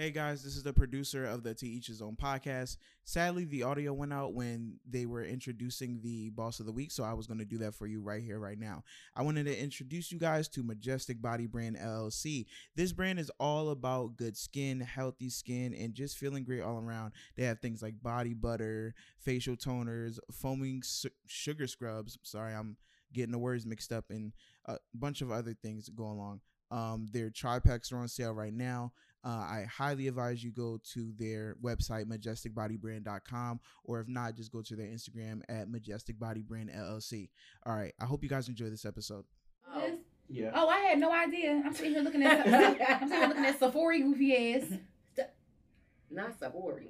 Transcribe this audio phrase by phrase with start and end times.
[0.00, 2.76] Hey guys, this is the producer of the To Each His Own podcast.
[3.02, 7.02] Sadly, the audio went out when they were introducing the boss of the week, so
[7.02, 8.84] I was going to do that for you right here, right now.
[9.16, 12.46] I wanted to introduce you guys to Majestic Body Brand LLC.
[12.76, 17.10] This brand is all about good skin, healthy skin, and just feeling great all around.
[17.36, 22.16] They have things like body butter, facial toners, foaming su- sugar scrubs.
[22.22, 22.76] Sorry, I'm
[23.12, 24.32] getting the words mixed up, and
[24.64, 26.40] a bunch of other things go along.
[26.70, 28.92] Um, their tri packs are on sale right now.
[29.24, 34.62] Uh, I highly advise you go to their website, majesticbodybrand.com, or if not, just go
[34.62, 37.30] to their Instagram at majesticbodybrand LLC.
[37.66, 37.92] All right.
[38.00, 39.24] I hope you guys enjoy this episode.
[39.72, 39.98] Oh.
[40.30, 40.50] Yeah.
[40.54, 41.62] Oh, I had no idea.
[41.64, 44.72] I'm sitting here looking at I'm sitting here looking at Safari goofy ass.
[46.10, 46.88] Not Sabori.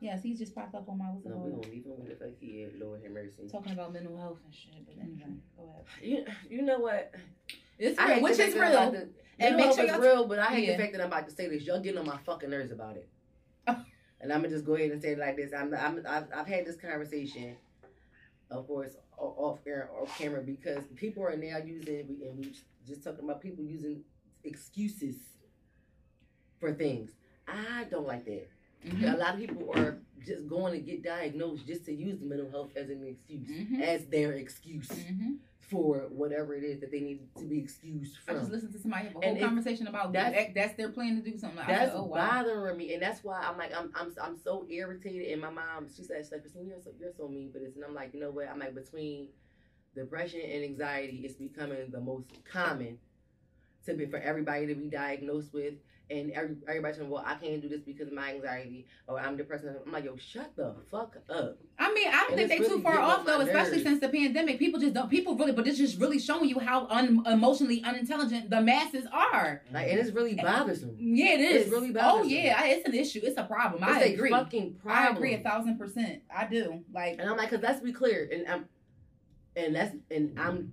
[0.00, 2.18] Yes, he's just popped up on my what's No, the we don't leave him with
[2.18, 2.72] the fuck he had.
[2.80, 3.48] Lord have mercy.
[3.50, 4.86] Talking about mental health and shit.
[4.86, 5.84] But anyway, go ahead.
[6.02, 6.24] You,
[6.56, 7.12] you know what?
[7.80, 9.00] It's real, which is fact that I'm real.
[9.02, 9.08] to-
[9.38, 10.76] And make sure it's y'all- real, but I hate Yeah.
[10.76, 11.62] the fact that I'm about to say this.
[11.64, 13.08] Y'all getting on my fucking nerves about it.
[14.22, 15.50] And I'm gonna just go ahead and say it like this.
[15.56, 17.56] I'm, I'm I've, I've had this conversation,
[18.50, 22.52] of course, off air, off camera, because people are now using, we- and we
[22.86, 24.04] just talking about people using
[24.44, 25.16] excuses
[26.58, 27.12] for things.
[27.48, 28.48] I don't like that.
[28.84, 29.14] Mhm.
[29.14, 32.50] A lot of people are just going to get diagnosed just to use the mental
[32.50, 33.80] health as an excuse, Mhm.
[33.80, 35.38] as their excuse Mhm.
[35.58, 38.30] for whatever it is that they need to be excused for.
[38.32, 38.52] I just from.
[38.54, 40.54] listened to somebody have a whole And conversation about that's- that.
[40.54, 41.58] That's their plan to do something.
[41.60, 42.42] I That's oh wow.
[42.42, 45.30] bothering me, and that's why I'm like I'm I'm I'm so irritated.
[45.32, 47.76] And my mom, she said, she's like, Christine, you're so you're so mean for this,
[47.76, 48.48] and I'm like, you know what?
[48.48, 49.28] I'm like between
[49.94, 52.98] depression and anxiety, it's becoming the most common
[53.86, 55.74] to be for everybody to be diagnosed with,
[56.10, 59.36] and every, everybody's saying, well, I can't do this because of my anxiety, or I'm
[59.36, 59.64] depressed.
[59.86, 61.58] I'm like, yo, shut the fuck up.
[61.78, 64.08] I mean, I don't And think they it's too far off though, especially since the
[64.08, 64.58] pandemic.
[64.58, 65.08] People just don't.
[65.08, 69.62] People really, but it's just really showing you how un, emotionally unintelligent the masses are.
[69.72, 70.96] Like, and it's really eh, bothersome.
[70.98, 71.62] Yeah, it is.
[71.62, 72.20] It's really bothersome.
[72.20, 73.20] oh yeah, it's an issue.
[73.22, 73.82] It's a problem.
[73.84, 74.30] It's I a agree.
[74.30, 75.06] fucking problem.
[75.06, 76.22] I agree a thousand percent.
[76.34, 76.80] I do.
[76.92, 78.64] Like, And I'm like, cause let's be clear, and I'm,
[79.56, 80.72] and that's, and I'm,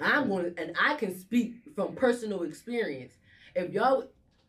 [0.00, 3.12] I'm going, to, and I can speak from personal experience.
[3.54, 4.08] If y'all,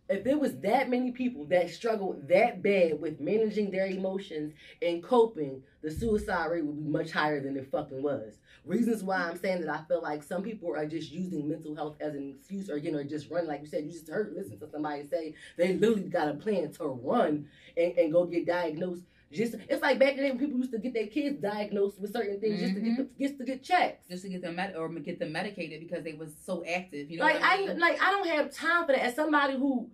[0.09, 5.03] if there was that many people that struggled that bad with managing their emotions and
[5.03, 8.35] coping, the suicide rate would be much higher than it fucking was.
[8.66, 11.97] Reasons why I'm saying that I feel like some people are just using mental health
[12.00, 13.85] as an excuse, or you know, just run like you said.
[13.85, 17.97] You just heard, listen to somebody say they literally got a plan to run and,
[17.97, 20.79] and go get diagnosed just it's like back in the day when people used to
[20.79, 23.03] get their kids diagnosed with certain things just to get mm-hmm.
[23.18, 24.07] the, just to get checks.
[24.09, 27.12] just to get them med- or get them medicated because they was so active.
[27.12, 29.03] You know, like I I, like I don't have time for that.
[29.03, 29.89] As somebody who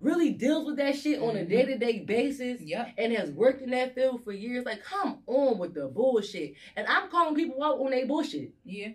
[0.00, 2.94] really deals with that shit on a day to day basis Yep.
[2.98, 6.54] and has worked in that field for years, like come on with the bullshit.
[6.76, 8.52] And I'm calling people out on their bullshit.
[8.64, 8.88] Yeah.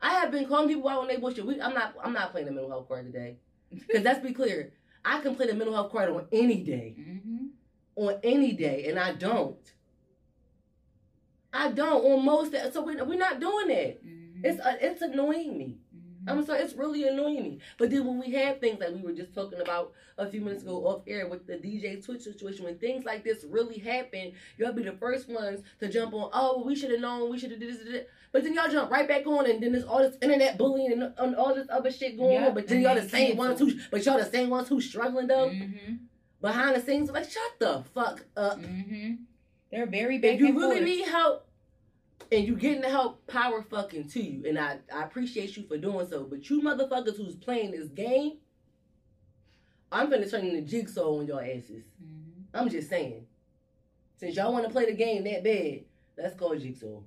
[0.00, 1.46] I have been calling people out on their bullshit.
[1.46, 3.36] We, I'm not I'm not playing the mental health card today.
[3.70, 4.72] Because let's be clear,
[5.04, 6.96] I can play the mental health card on any day.
[6.98, 7.46] Mm-hmm.
[7.96, 9.56] on any day, and I don't.
[11.52, 12.54] I don't on most.
[12.72, 14.04] So we're, we're not doing that.
[14.04, 14.44] Mm-hmm.
[14.44, 15.78] It's uh, it's annoying me.
[16.26, 17.58] I'm sorry, it's really annoying me.
[17.78, 20.62] But then when we have things like we were just talking about a few minutes
[20.62, 24.72] ago off air with the DJ Twitch situation, when things like this really happen, y'all
[24.72, 26.30] be the first ones to jump on.
[26.32, 27.30] Oh, we should have known.
[27.30, 28.06] We should have did this, did this.
[28.32, 31.12] But then y'all jump right back on, and then there's all this internet bullying and,
[31.16, 32.54] and all this other shit going Yeah, on.
[32.54, 35.48] But then y'all the same ones who, but y'all the same ones who struggling though
[35.48, 35.94] Mm-hmm.
[36.40, 37.10] behind the scenes.
[37.10, 38.58] Like shut the fuck up.
[38.60, 39.14] Mm-hmm.
[39.70, 40.82] They're very back if you really forth.
[40.88, 41.45] need help
[42.32, 45.76] and you getting the help power fucking to you and I, I appreciate you for
[45.78, 48.38] doing so but you motherfuckers who's playing this game
[49.92, 52.42] i'm gonna turn into jigsaw on your asses Mhm.
[52.54, 53.26] i'm just saying
[54.16, 55.84] since y'all want to play the game that bad
[56.18, 57.00] let's call jigsaw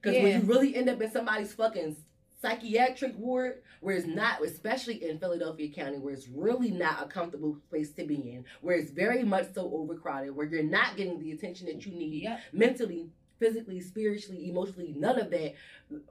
[0.00, 0.22] because Yeah.
[0.22, 1.96] when you really end up in somebody's fucking
[2.42, 7.58] psychiatric ward where it's not especially in philadelphia county where it's really not a comfortable
[7.70, 11.32] place to be in where it's very much so overcrowded where you're not getting the
[11.32, 12.40] attention that you need Yep.
[12.52, 13.10] mentally,
[13.40, 15.54] physically, spiritually, emotionally, none of that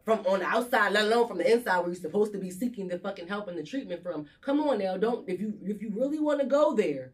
[0.03, 2.89] from on the outside, let alone from the inside where you're supposed to be seeking
[2.89, 4.25] the fucking help and the treatment from.
[4.41, 7.13] Come on now, don't if you if you really want to go there,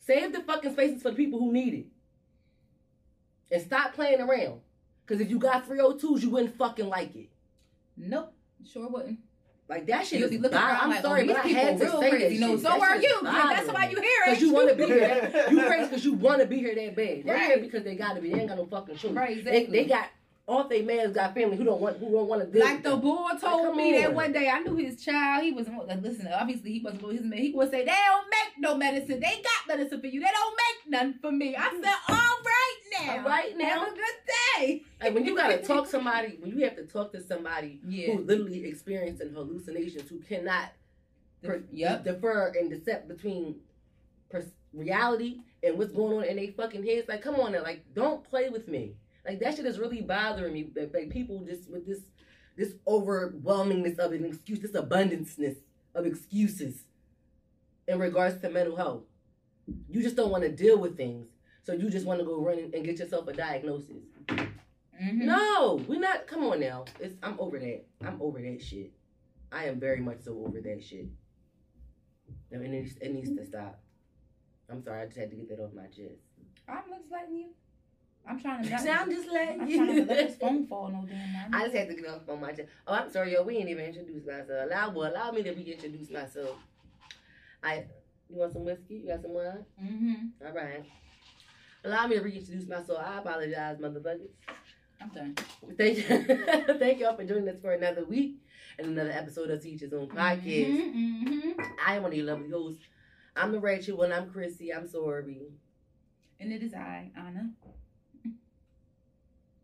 [0.00, 1.86] save the fucking spaces for the people who need it.
[3.52, 4.60] And stop playing around.
[5.06, 7.28] Cause if you got 302s, you wouldn't fucking like it.
[7.96, 8.32] Nope.
[8.66, 9.18] Sure wouldn't.
[9.68, 11.78] Like that shit You'll be looking around I'm like, oh, sorry, oh, but I had
[11.78, 12.38] to people say that crazy.
[12.38, 12.60] No, shit.
[12.66, 13.20] so are you.
[13.22, 14.34] Yeah, that's why you hear it.
[14.34, 15.46] Cause you want to be here.
[15.50, 17.24] You crazy because you want to be here that bad.
[17.24, 17.62] They're here Right.
[17.62, 18.30] because they got to be.
[18.30, 19.12] They ain't got no fucking choice.
[19.12, 19.78] Right, They, exactly.
[19.78, 20.08] they got
[20.46, 22.62] all they man's got family who don't want who don't want to deal.
[22.62, 24.50] Like the boy told come me that one day.
[24.50, 25.42] I knew his child.
[25.42, 26.28] He was like, listen.
[26.28, 27.38] Obviously, he wasn't his man.
[27.38, 29.20] He would say, "They don't make no medicine.
[29.20, 30.20] They got medicine for you.
[30.20, 32.53] They don't make none for me." I said, "All right
[33.00, 33.64] now, All right now.
[33.84, 37.12] have a good day." Like when you gotta talk somebody, when you have to talk
[37.12, 38.12] to somebody Yeah.
[38.14, 40.70] who literally experiencing hallucinations, who cannot
[41.42, 42.04] per- Yep.
[42.04, 43.60] defer and decept between
[44.30, 47.06] pers- reality and what's going on in their fucking heads.
[47.08, 48.96] Like, come on now, like, don't play with me.
[49.24, 50.70] Like that shit is really bothering me.
[50.74, 52.00] Like, like people just with this
[52.56, 55.56] this overwhelmingness of an excuse, this abundanceness
[55.94, 56.84] of excuses
[57.88, 59.02] in regards to mental health.
[59.88, 61.26] You just don't want to deal with things,
[61.64, 64.04] so you just want to go run and get yourself a diagnosis.
[64.28, 65.22] Mhm.
[65.24, 66.26] No, we're not.
[66.26, 66.84] Come on now.
[67.00, 67.84] It's I'm over that.
[68.02, 68.92] I'm over that shit.
[69.50, 71.06] I am very much so over that shit.
[72.50, 73.80] No, it needs, it needs to stop.
[74.70, 75.02] I'm sorry.
[75.02, 76.20] I just had to get that off my chest.
[76.68, 77.46] I'm just letting you.
[78.26, 78.70] I'm trying to.
[78.84, 79.76] Not, I'm just letting I'm you.
[79.84, 81.52] trying to let this phone fall no damn.
[81.54, 82.68] I just had to get off on my chest.
[82.86, 83.42] Oh, I'm sorry, yo.
[83.42, 84.66] We ain't even introduced myself.
[84.70, 86.56] Allow well, allow me to reintroduce myself.
[87.62, 87.84] I.
[88.30, 88.94] You want some whiskey?
[89.04, 89.64] You got some wine?
[89.82, 90.46] Mm-hmm.
[90.46, 90.84] All right.
[91.84, 92.98] Allow me to reintroduce myself.
[93.04, 94.30] I apologize, motherfuckers.
[95.02, 95.36] I'm done.
[95.76, 96.04] Thank you.
[96.78, 98.36] Thank y'all for joining us for another week
[98.78, 100.70] and another episode of To Each His Own Podcast.
[100.70, 101.60] Mm-hmm.
[101.86, 102.82] I am one of your lovely hosts.
[103.36, 104.72] I'm the Rachel and I'm Chrissy.
[104.72, 105.42] I'm sorry.
[106.40, 107.50] And it is I, Anna.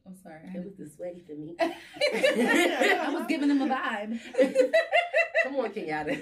[0.06, 0.50] I'm sorry.
[0.54, 1.54] It was the sweaty for me.
[1.60, 4.20] I was giving them a vibe.
[5.42, 6.12] Come on, Kenyatta.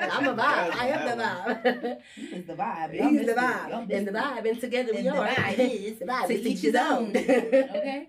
[0.00, 0.74] I'm a vibe.
[0.74, 1.98] I am the vibe.
[2.14, 2.94] He's the vibe.
[2.98, 3.36] Y'all He's the it.
[3.36, 3.88] Y'all vibe.
[3.88, 4.50] missed And the vibe.
[4.50, 5.28] And together we And the are.
[5.28, 6.88] vibe is the vibe to each his his own.
[7.06, 7.16] own.
[7.16, 8.08] Okay.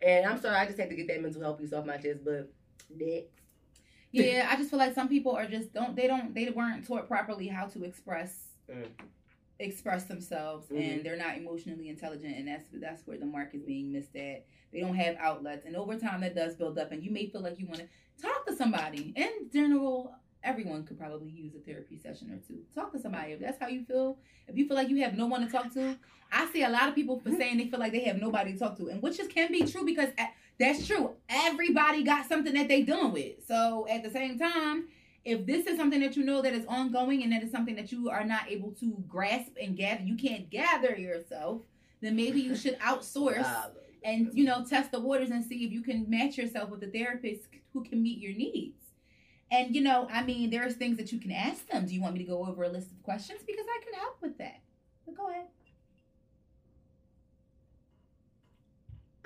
[0.00, 2.20] And I'm sorry, I just had to get that mental health piece off my chest,
[2.24, 2.52] but
[2.96, 3.26] next.
[4.12, 7.08] Yeah, I just feel like some people are just don't they don't they weren't taught
[7.08, 8.86] properly how to express Mm.
[9.60, 10.78] express themselves Mhm.
[10.96, 14.44] and they're not emotionally intelligent and that's that's where the mark is being missed at.
[14.72, 17.40] They don't have outlets and over time that does build up and you may feel
[17.40, 17.86] like you want to
[18.20, 19.12] talk to somebody.
[19.16, 22.60] In general, everyone could probably use a therapy session or two.
[22.74, 24.18] Talk to somebody if that's how you feel.
[24.46, 25.96] If you feel like you have no one to talk to,
[26.32, 28.58] I see a lot of people for saying they feel like they have nobody to
[28.58, 30.26] talk to, and which is can be true because eh,
[30.58, 31.12] that's true.
[31.28, 33.46] Everybody got something that they dealing with.
[33.46, 34.88] So at the same time,
[35.24, 37.92] if this is something that you know that is ongoing and that is something that
[37.92, 41.62] you are not able to grasp and gather, you can't gather yourself,
[42.00, 43.46] then maybe you should outsource
[44.08, 46.86] and you know test the waters and see if you can match yourself with a
[46.86, 48.78] therapist who can meet your needs.
[49.50, 51.86] And you know, I mean, there's things that you can ask them.
[51.86, 54.16] Do you want me to go over a list of questions because I can help
[54.20, 54.60] with that?
[55.06, 55.46] But go ahead.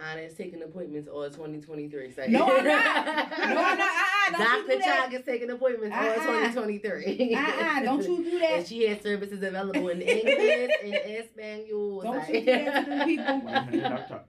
[0.05, 2.13] Ah, Anna is taking appointments all 2023.
[2.13, 2.25] So.
[2.27, 3.39] No, I'm not.
[3.39, 3.91] No, I'm not.
[4.33, 4.73] Uh-uh, don't you Dr.
[4.73, 4.97] do that.
[5.05, 6.15] Chalk is taking appointments all Uh-uh.
[6.53, 7.35] 2023.
[7.35, 8.67] Uh-uh, don't you do And that.
[8.67, 12.01] she has services available in English and Espanol.
[12.03, 13.41] Don't Like- you do that to them people.
[13.45, 14.25] Wait a minute, Doc Talk.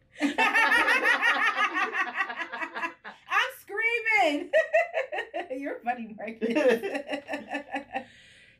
[3.29, 4.51] I'm screaming.
[5.59, 6.81] You're funny, Marcus.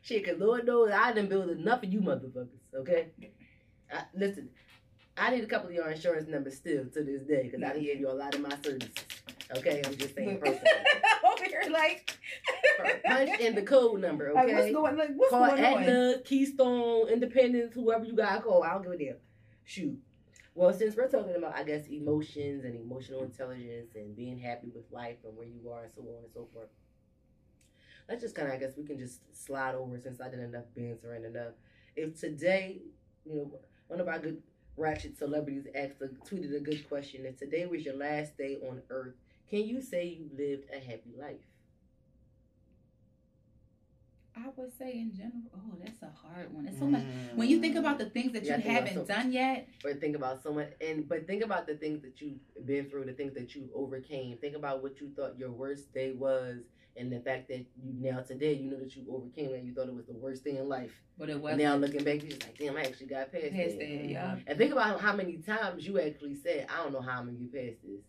[0.02, 2.48] Shit, cause Lord knows I didn't build enough of you motherfuckers.
[2.74, 3.08] Okay,
[3.92, 4.50] I, listen,
[5.16, 8.00] I need a couple of your insurance numbers still to this day because I gave
[8.00, 8.90] you a lot of my services.
[9.56, 10.70] Okay, I'm just saying personally.
[11.24, 12.18] Over here, like,
[13.04, 14.32] Punch in the code number.
[14.34, 15.82] like Okay, what's going, like, what's call going on?
[15.82, 18.64] Aetna, Keystone, Independence, whoever you gotta call.
[18.64, 19.16] I don't give a damn.
[19.62, 19.98] Shoot.
[20.54, 24.84] Well, since we're talking about, I guess, emotions and emotional intelligence and being happy with
[24.90, 26.68] life and where you are and so on and so forth,
[28.08, 30.64] let's just kind of, I guess, we can just slide over since I did enough
[30.76, 31.54] bantering enough.
[31.96, 32.82] If today,
[33.24, 33.52] you know,
[33.88, 34.42] one of our good
[34.76, 37.22] ratchet celebrities asked, a, tweeted a good question.
[37.24, 39.14] that today was your last day on Earth,
[39.48, 41.40] can you say you lived a happy life?
[44.36, 45.42] I would say in general.
[45.54, 46.66] Oh, that's a hard one.
[46.66, 47.02] It's so much.
[47.02, 47.36] Mm.
[47.36, 50.16] When you think about the things that Yeah, you haven't some- done yet, or think
[50.16, 53.54] about someone and but think about the things that you've been through the things that
[53.54, 56.58] you overcame think about what you thought your worst day was
[56.96, 59.74] and the fact that you now today you know that you overcame it and you
[59.74, 61.60] thought it was the worst thing in life but it wasn't.
[61.62, 63.78] now looking back you're just like damn i actually got past, Past that.
[63.78, 64.36] that, yeah.
[64.46, 67.38] and think about how many times you actually said i don't know how i'm gonna
[67.38, 68.00] get past this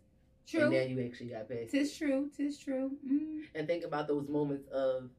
[0.48, 0.62] True.
[0.64, 2.30] and now you actually got past it Tis true.
[2.36, 2.92] Tis true.
[3.08, 3.42] Mm.
[3.56, 5.10] and think about those moments of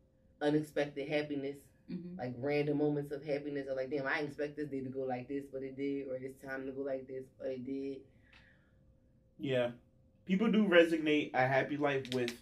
[0.40, 1.56] unexpected happiness
[1.88, 5.00] hmm like random moments of happiness or like damn i expect this day to go
[5.00, 7.98] like this but it did or this time to go like this but it did
[9.38, 9.70] Yeah.
[10.24, 12.34] People do resonate a happy life with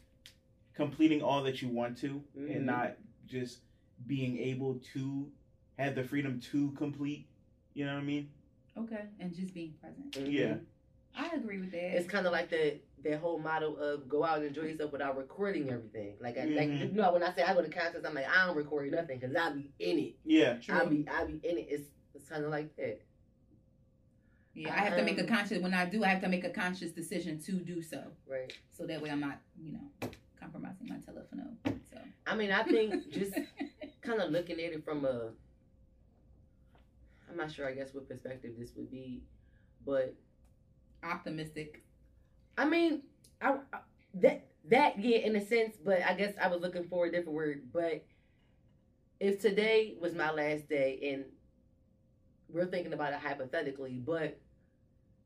[0.75, 2.57] completing all that you want to Mhm.
[2.57, 3.61] and not just
[4.07, 5.31] being able to
[5.79, 7.27] have the freedom to complete.
[7.75, 8.31] You know what I mean?
[8.77, 10.11] Okay, and just being present.
[10.13, 10.33] Mhm.
[10.33, 10.57] Yeah.
[11.17, 11.97] I agree with that.
[11.97, 15.17] It's kind of like the that whole motto of go out and enjoy yourself without
[15.19, 16.17] recording everything.
[16.21, 16.81] Like, I, like Mhm.
[16.89, 19.19] you know, when I say I go to concerts, I'm like I don't record nothing
[19.21, 20.17] because I'll be in it.
[20.25, 20.55] Yeah.
[20.59, 20.75] true.
[20.75, 21.67] I be I be in it.
[21.71, 23.01] It's it's kind of like that.
[24.55, 25.59] yeah, I have to make a Um, conscious.
[25.61, 28.13] When I do, I have to make a conscious decision to do so.
[28.27, 28.57] Right.
[28.73, 29.91] So that way, I'm not, you know,
[30.55, 31.57] compromising my telephone.
[31.91, 31.99] So.
[32.27, 33.35] I mean, I think just
[34.03, 35.31] kind of looking at it from a.
[37.31, 37.69] I'm not sure.
[37.69, 39.23] I guess what perspective this would be,
[39.85, 40.15] but
[41.03, 41.83] optimistic.
[42.57, 43.03] I mean,
[43.41, 43.79] I, I
[44.15, 45.77] that that yeah, in a sense.
[45.85, 47.63] But I guess I was looking for a different word.
[47.73, 48.05] But
[49.21, 51.25] if today was my last day and
[52.49, 54.39] we're thinking about it hypothetically, but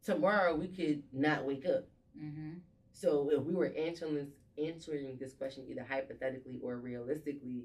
[0.05, 1.87] tomorrow we could not wake up.
[2.19, 2.55] hmm
[2.93, 4.29] So if we were this,
[4.59, 7.65] answering this question either hypothetically or realistically,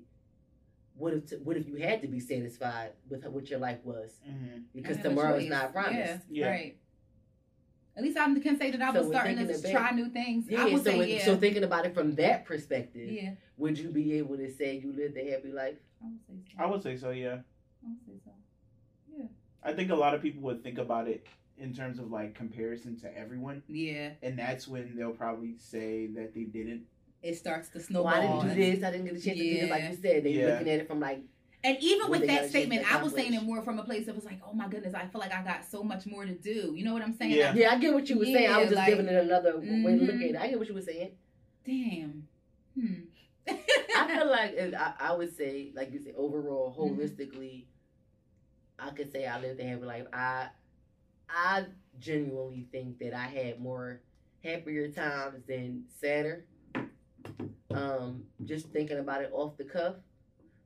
[0.96, 4.12] what if t- what if you had to be satisfied with what your life was
[4.30, 4.58] Mm-hmm.
[4.76, 5.96] because I have tomorrow is not promised.
[6.30, 6.50] Yeah, Yeah.
[6.50, 6.78] right.
[7.96, 10.10] At least I can say that I So was we're starting to thinking try new
[10.10, 10.46] things.
[10.50, 11.26] Yeah, I would so, say it- yeah.
[11.26, 14.94] so thinking about it from that perspective, yeah, would you be able to say you
[14.94, 15.76] lived a happy life?
[16.04, 16.58] I would say so.
[16.64, 17.12] I would say so.
[17.12, 17.30] Yeah.
[17.84, 18.32] I would say so.
[19.18, 19.26] Yeah.
[19.64, 21.26] I think a lot of people would think about it
[21.58, 26.34] in terms of like comparison to everyone, Yeah, and that's when they'll probably say that
[26.34, 26.84] they didn't.
[27.22, 28.08] it starts to Well, snowball.
[28.14, 28.84] I didn't do this.
[28.84, 29.70] I didn't get a chance to do this.
[29.70, 30.46] Like you said, they Yeah.
[30.48, 31.22] looking at it from like,
[31.64, 34.26] And even with that statement, I was saying it more from a place that was
[34.26, 36.74] like, oh my goodness, I feel like I got so much more to do.
[36.76, 37.32] You know what I'm saying?
[37.32, 37.52] Yeah.
[37.52, 38.50] Like, yeah, I get what you were saying.
[38.52, 39.66] I was just like- giving it another way
[39.98, 40.24] to look Mhm.
[40.24, 40.36] at it.
[40.36, 41.12] I get what you were saying.
[41.66, 42.28] damn.
[42.78, 42.94] Hmm.
[43.48, 46.98] I feel like I, I would say, like you said, overall, Mhm.
[46.98, 47.66] holistically,
[48.78, 50.08] I could say I lived a happy life.
[50.12, 50.50] I,
[51.30, 51.66] I
[52.00, 54.02] genuinely think that I had more
[54.44, 56.46] happier times than sadder.
[57.72, 59.96] Um, just thinking about it off the cuff.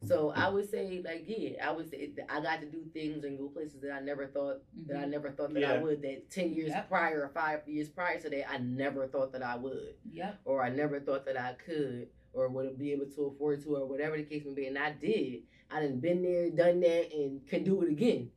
[0.05, 3.23] So I would say, like, yeah, I would say that I got to do things
[3.23, 5.09] and go places that I never thought that I Mhm.
[5.09, 6.01] never thought that I would.
[6.03, 6.87] That ten years Yep.
[6.89, 10.35] prior or five years prior to that, I never thought that I would Yeah.
[10.45, 13.87] or I never thought that I could or would be able to afford to or
[13.87, 14.67] whatever the case may be.
[14.67, 15.43] And I did.
[15.71, 18.31] I done been there, done that, and can do it again.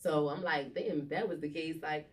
[0.00, 2.10] So I'm like, damn, if that was the case, like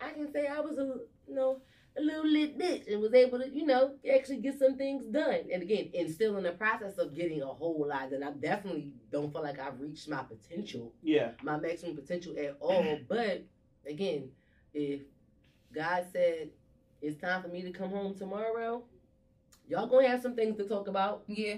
[0.00, 1.60] I can say I was a you know,
[1.98, 5.40] a little lit bitch and was able to, you know, actually get some things done.
[5.52, 8.22] And again, and still in the process of getting a whole lot done.
[8.22, 11.30] I definitely don't feel like I've reached my potential Yeah.
[11.42, 12.98] my maximum potential at all.
[13.08, 13.44] But
[13.88, 14.30] again,
[14.72, 15.00] if
[15.74, 16.50] God said
[17.02, 18.84] it's time for me to come home tomorrow,
[19.68, 21.24] y'all gonna have some things to talk about.
[21.26, 21.56] Yeah.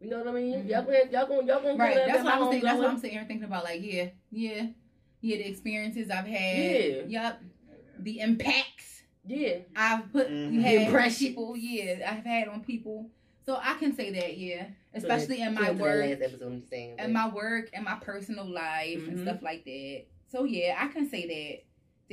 [0.00, 0.64] You know what I mean?
[0.64, 0.68] Mhm.
[0.68, 1.96] Y'all gonna y'all gonna y'all gonna Right.
[1.96, 2.62] come That's what I'm saying.
[2.64, 3.64] That's what I'm going, sitting here thinking about.
[3.64, 4.66] Like, yeah, yeah,
[5.20, 5.36] yeah.
[5.36, 6.56] The experiences I've had.
[6.58, 7.02] Yeah.
[7.06, 7.42] Yep.
[8.00, 9.58] The impacts Yeah.
[9.74, 10.52] I've put Mhm.
[10.52, 11.18] you had on Impressions.
[11.28, 11.56] people.
[11.56, 13.10] Yeah, I've had on people.
[13.46, 14.36] So I can say that.
[14.38, 16.04] Yeah, especially in So my that's the work.
[16.10, 16.96] Last episode I'm saying.
[16.98, 19.22] and my work and my personal life and Mhm.
[19.22, 20.04] stuff like that.
[20.30, 21.64] So yeah, I can say that.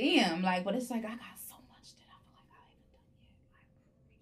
[0.01, 2.91] Damn, like, but it's like I got so much that I feel like I haven't
[2.91, 3.11] done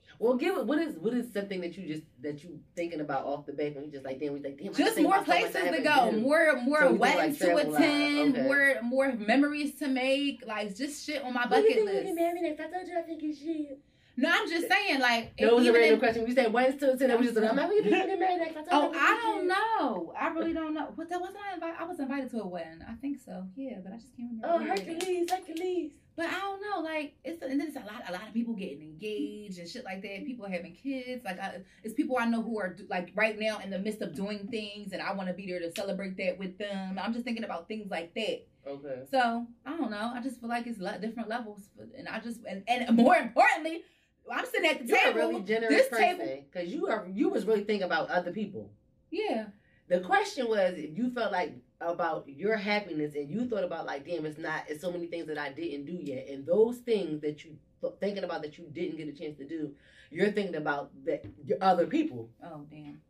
[0.04, 0.09] yet.
[0.20, 0.66] Well, give it.
[0.66, 3.74] What is what is something that you just that you thinking about off the bat?
[3.76, 4.74] when you just like damn, we like damn.
[4.74, 6.22] Just more about so places to go, done.
[6.22, 8.44] more more So you think, like, weddings to attend, okay.
[8.44, 11.86] more more memories to make, like just shit on my When you bucket think you
[11.86, 12.06] list.
[12.08, 12.60] get married next?
[12.60, 13.78] I told you I think you should.
[14.18, 16.26] No, I'm just saying, like, No, it was a even random if- question.
[16.28, 17.18] We said Wednesday to ten.
[17.18, 18.58] We just said I'm like, when you think you get married next?
[18.58, 20.14] I Oh, you I oh, don't know.
[20.20, 20.92] I really don't know.
[20.96, 21.76] What that wasn't I invited.
[21.80, 22.82] I was invited to a wedding.
[22.86, 23.46] I think so.
[23.56, 24.50] Yeah, but I just can't remember.
[24.52, 25.00] Oh, where it is.
[25.00, 25.92] Hercules, Hercules.
[26.20, 28.54] But I don't know, like it's and then it's a lot, a lot of people
[28.54, 30.26] getting engaged and shit like that.
[30.26, 33.70] People having kids, like I, it's people I know who are like right now in
[33.70, 36.58] the midst of doing things, and I want to be there to celebrate that with
[36.58, 37.00] them.
[37.02, 38.46] I'm just thinking about things like that.
[38.68, 39.04] Okay.
[39.10, 40.12] So I don't know.
[40.14, 43.16] I just feel like it's lot different levels, but- and I just and, and more
[43.16, 43.84] importantly,
[44.30, 45.20] I'm sitting at the You're a table.
[45.30, 48.70] really generous this person table- because you are you was really thinking about other people.
[49.10, 49.46] Yeah,
[49.88, 54.06] The question was if you felt like about your happiness and you thought about like
[54.06, 57.22] damn it's not it's so many things that I didn't do yet and those things
[57.22, 57.56] that you
[58.02, 59.72] thinking about that you didn't get a chance to do
[60.12, 62.30] you're thinking about that your other people.
[62.44, 63.02] Oh damn.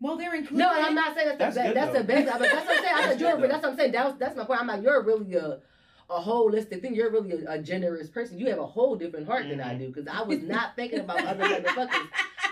[0.00, 0.58] Well, they're included.
[0.58, 1.74] No, and I'm not saying that's That's the best.
[1.74, 2.34] That's the best.
[2.34, 2.94] I mean, that's what I'm saying.
[2.94, 3.48] I That's said you're.
[3.48, 3.92] That's what I'm saying.
[3.92, 4.60] That's that's my point.
[4.60, 5.58] I'm like you're really a
[6.10, 6.94] a holistic thing.
[6.94, 8.38] You're really a, a generous person.
[8.38, 11.24] You have a whole different heart than I do because I was not thinking about
[11.24, 12.08] other motherfuckers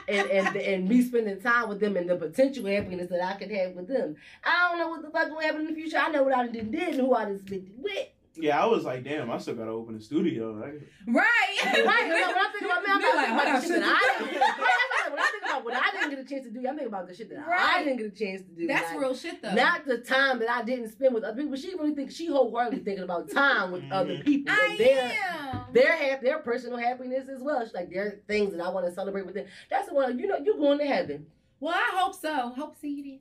[0.09, 3.51] and, and and me spending time with them and the potential happiness that I could
[3.51, 4.17] have with them.
[4.45, 5.99] I don't know what the fuck will happen in the future.
[5.99, 8.09] I know what I done did and who I done spent it with.
[8.39, 10.53] Yeah, I was like, damn, I still gotta open a studio.
[10.53, 10.75] Like,
[11.07, 11.25] Right.
[11.65, 11.85] Right?
[11.85, 13.97] When I think about me, I'm Be not like, thinking about hold shit on, that
[13.97, 14.25] I.
[14.61, 14.86] Right,
[15.17, 17.09] when I think about what I didn't get a chance to do, I'm thinking about
[17.09, 18.67] the shit that I didn't get a chance to do.
[18.67, 19.55] That's Like, real shit though.
[19.55, 21.57] Not the time that I didn't spend with other people.
[21.57, 24.25] She really thinks she wholeheartedly thinking about time with other Mhm.
[24.25, 25.61] people I and their am.
[25.73, 27.65] their hap- their personal happiness as well.
[27.65, 29.47] She's like there are things that I want to celebrate with them.
[29.71, 31.27] That's the one you know you're going to heaven.
[31.59, 32.51] Well, I hope so.
[32.51, 33.19] Hope to see you there.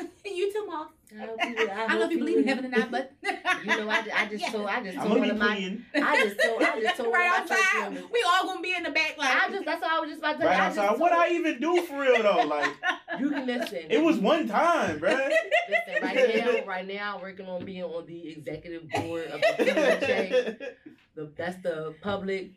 [0.24, 0.88] you too, Mom.
[1.12, 2.90] I hope you- I I, don't know if you you believe in heaven or not,
[2.90, 4.50] but You know I, I just Yeah.
[4.52, 5.84] told I just I'm told one of my clean.
[5.94, 7.92] I just told I just told one right of my church outside.
[7.94, 8.10] members.
[8.12, 10.20] We all gonna be in the back, like I just that's all I was just
[10.20, 10.60] about to tell Right.
[10.60, 11.00] I just outside.
[11.00, 12.44] What I even do for real though?
[12.46, 12.72] Like,
[13.18, 13.78] you can listen.
[13.90, 15.30] it was one time, bruh.
[15.68, 19.64] Listen, right now, right now, I'm working on being on the executive board of the
[19.64, 20.64] PHA.
[21.16, 22.52] The, that's the public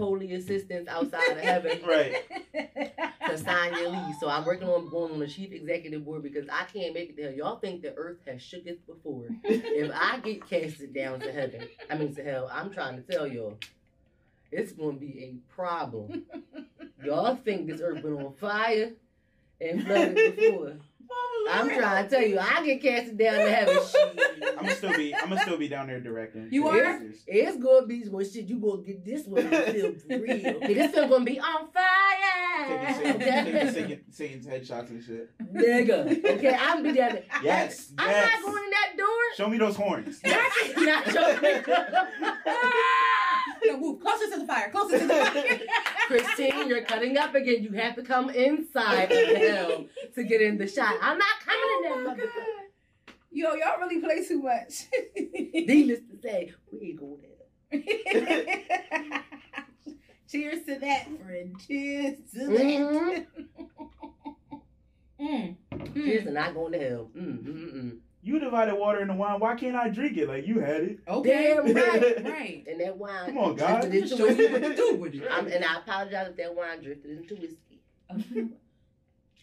[0.00, 2.16] holy assistance outside of heaven right.
[3.28, 4.18] to sign your lease.
[4.18, 7.16] So I'm working on going on the chief executive board because I can't make it
[7.16, 7.32] there.
[7.32, 9.26] Y'all think the earth has shooketh before.
[9.44, 13.26] If I get casted down to heaven, I mean to hell, I'm trying to tell
[13.26, 13.58] y'all,
[14.50, 16.24] it's gonna be a problem.
[17.04, 18.92] Y'all think this earth been on fire
[19.60, 20.76] and flooded before.
[21.50, 23.76] I'm trying to tell you, I get casted down to heaven.
[23.90, 24.20] Shit.
[24.58, 25.14] I'm gonna still be.
[25.14, 26.48] I'm gonna still be down there directing.
[26.52, 26.76] You For are?
[27.00, 27.16] years.
[27.26, 28.46] It's gonna be well shit.
[28.48, 30.56] You gonna get this one feel real.
[30.56, 32.68] Okay, this film gonna be on fire.
[32.68, 33.72] Taking Satan- taking Okay?
[33.72, 35.30] Satan- Satan's headshots and shit.
[35.52, 36.24] Nigga.
[36.36, 37.24] Okay, I'm be down there.
[37.42, 38.32] Yes, I'm yes.
[38.42, 39.08] not going in that door.
[39.36, 40.20] Show me those horns.
[40.24, 40.36] Not,
[40.76, 41.64] not showing no, move
[44.10, 44.70] closer to the fire.
[44.70, 45.60] Closer to the fire.
[46.06, 47.62] Christine, you're cutting up again.
[47.62, 50.94] You have to come inside of the hell to get in the shot.
[51.00, 52.34] I'm not coming in there, Oh my motherfucker.
[52.36, 53.14] God.
[53.32, 54.86] Yo, y'all really play too much.
[55.54, 57.36] Needless to say, we ain't going there.
[60.30, 61.56] Cheers to that, friend.
[61.66, 62.56] Cheers to that.
[62.56, 63.26] Mhm.
[65.20, 65.56] Mm.
[65.94, 66.24] Cheers Mm.
[66.24, 67.10] to not going to hell.
[67.16, 67.98] Mm, mm, mm.
[68.22, 69.40] You divided water into wine.
[69.40, 70.28] Why can't I drink it?
[70.28, 70.98] Like you had it.
[71.08, 71.54] Okay.
[71.54, 72.24] Damn right.
[72.24, 72.64] Right.
[72.68, 73.26] And that wine.
[73.26, 73.80] Come on, God.
[73.80, 75.22] drifted Just into show me what to do with it.
[75.30, 77.80] I'm, and I apologize if that wine drifted into whiskey.
[78.10, 78.60] Oh, you, know what?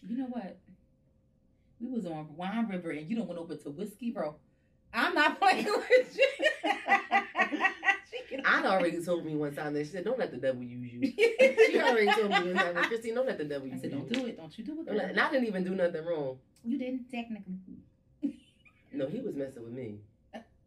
[0.08, 0.58] you know what?
[1.80, 4.36] We was on Wine River and you don't went over to whiskey, bro.
[4.92, 6.28] I'm not playing with you.
[8.44, 11.00] I already told me one time that she said, "Don't let the devil use you."
[11.70, 13.98] She already told me one time, Christine, "Don't let the devil I use said, you."
[13.98, 14.36] don't do it.
[14.36, 14.86] Don't you do it.
[14.86, 15.10] Don't let- girl.
[15.10, 16.38] and I didn't even do nothing wrong.
[16.64, 17.54] You didn't technically.
[18.98, 20.00] No, he was messing with me.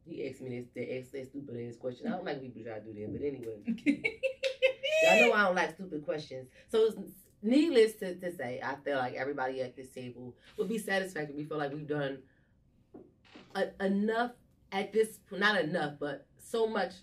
[0.05, 2.07] He asked me this, that, asked that stupid ass question.
[2.07, 3.59] I don't like people try to do that, but anyway,
[5.09, 6.47] I know I don't like stupid questions.
[6.69, 6.95] So it's
[7.43, 11.29] needless to, to say, I feel like everybody at this table would be satisfied.
[11.35, 12.19] We feel like we've done
[13.53, 14.31] a, enough
[14.71, 16.93] at this, not enough, but so much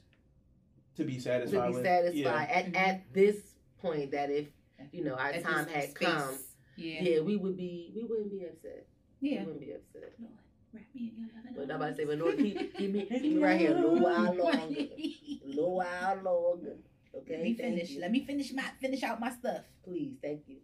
[0.97, 1.85] To be to satisfied be with.
[1.85, 2.33] satisfied Yeah.
[2.41, 3.13] at, at mm-hmm.
[3.15, 3.37] this
[3.81, 4.49] point that if
[4.93, 6.09] you know our At time this had space.
[6.09, 6.35] come,
[6.77, 7.03] Yeah.
[7.03, 8.87] yeah, we would be, we wouldn't be upset.
[9.21, 10.13] Yeah, we wouldn't be upset.
[10.19, 10.33] Lord,
[10.73, 11.29] wrap me in your.
[11.57, 14.35] But nobody say, but Lord, keep, keep me, keep me right here a little while
[14.35, 16.77] longer, a little while longer.
[17.15, 17.91] Okay, me finish.
[17.91, 18.01] you.
[18.01, 19.65] Let me finish my finish out my stuff.
[19.85, 20.59] please, thank you.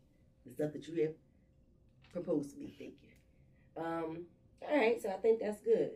[0.46, 1.14] The stuff that you have
[2.12, 3.82] proposed to me, thank you.
[3.82, 4.26] Um,
[4.62, 5.92] all right, so I think that's good.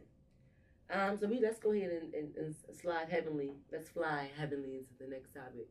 [0.90, 3.52] Um, so we let's go ahead and, and, and slide heavenly.
[3.70, 5.68] Let's fly heavenly into the next topic.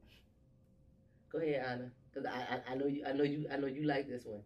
[1.32, 3.84] Go ahead, Anna, because I, I I know you I know you I know you
[3.84, 4.42] like this one.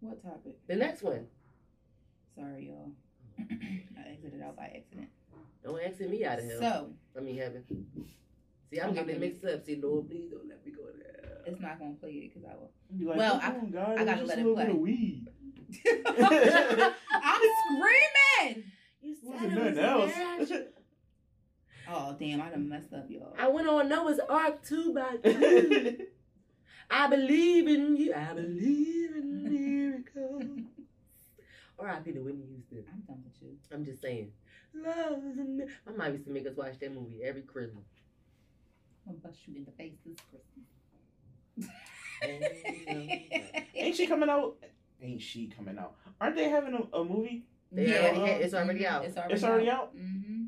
[0.00, 0.56] What topic?
[0.66, 1.26] The next one.
[2.34, 2.90] Sorry, y'all.
[3.38, 5.08] I exited out by accident.
[5.64, 6.60] Don't exit me out of hell.
[6.60, 7.64] So I mean heaven.
[8.70, 9.64] See, I'm Okay, getting mixed up.
[9.64, 11.38] See, Lord, please don't let me go there.
[11.46, 12.70] it's not gonna play it because I will.
[13.08, 14.72] Like, Well, come on, God, I it gotta just let it play.
[14.72, 15.28] weed.
[15.86, 18.64] I'm screaming.
[19.02, 20.12] You said it was nothing else.
[20.16, 20.62] natural.
[21.88, 22.40] Oh damn!
[22.42, 23.32] I done messed up, y'all.
[23.38, 25.98] I went on Noah's Ark two by two.
[26.90, 28.12] I believe in you.
[28.12, 30.65] I believe in miracles.
[31.78, 32.12] R.I.P.
[32.12, 32.84] to Whitney Houston.
[32.92, 33.56] I'm done with you.
[33.72, 34.32] I'm just saying.
[34.74, 37.84] Love is a mi- My mom used to make us watch that movie every Christmas.
[39.06, 41.70] I'm gonna bust you in the face this Christmas.
[43.74, 44.56] Ain't she coming out?
[45.02, 45.94] Ain't she coming out?
[46.20, 47.44] Aren't they having a, a movie?
[47.70, 49.04] They already it's already out.
[49.04, 49.96] It's already, It's already out?
[49.96, 50.44] Mm-hmm.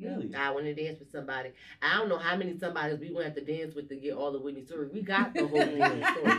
[0.00, 0.34] Really?
[0.34, 1.50] I want to dance with somebody.
[1.80, 4.32] I don't know how many somebodies we gonna have to dance with to get all
[4.32, 4.88] the Whitney story.
[4.92, 6.36] We got the whole Whitney story.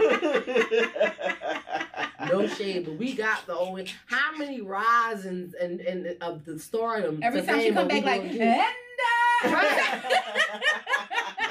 [2.29, 3.79] No shade, but we got the whole.
[4.07, 7.19] How many risings and and of the stardom?
[7.21, 8.73] Every to time she come back, like, gonna and get?
[9.43, 9.45] uh,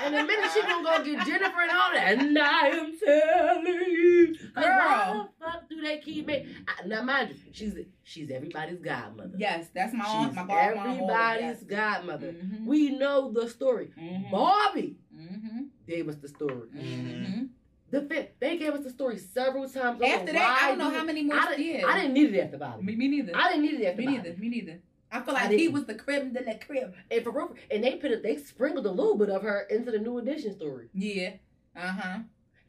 [0.04, 3.66] And the minute she gonna go get Jennifer and all that, and I am telling
[3.66, 6.54] you, like, why the fuck do they keep making?
[6.86, 9.32] Now, mind you, she's she's everybody's godmother.
[9.38, 10.84] yes, that's my she's aunt, my godmom.
[10.92, 12.32] everybody's godmother.
[12.32, 12.66] Mm-hmm.
[12.66, 13.90] We know the story.
[13.98, 14.30] mm-hmm.
[14.30, 15.60] Bobby Mm-hmm.
[15.88, 16.68] gave us the story.
[16.76, 17.44] Mm-hmm.
[17.90, 20.02] The fi- they gave us the story several times.
[20.02, 21.84] After that, I why don't know how many more I didn't, did.
[21.84, 22.82] I didn't need it after Bobby.
[22.82, 23.32] Me, me neither.
[23.36, 24.16] I didn't need it after me Bobby.
[24.28, 24.36] neither.
[24.40, 24.78] Me neither.
[25.14, 26.94] I feel I like he was the crib de la crib.
[27.10, 29.90] And for real, and they put it, they sprinkled a little bit of her into
[29.92, 30.88] the new edition story.
[30.92, 31.34] Yeah.
[31.76, 32.18] Uh huh.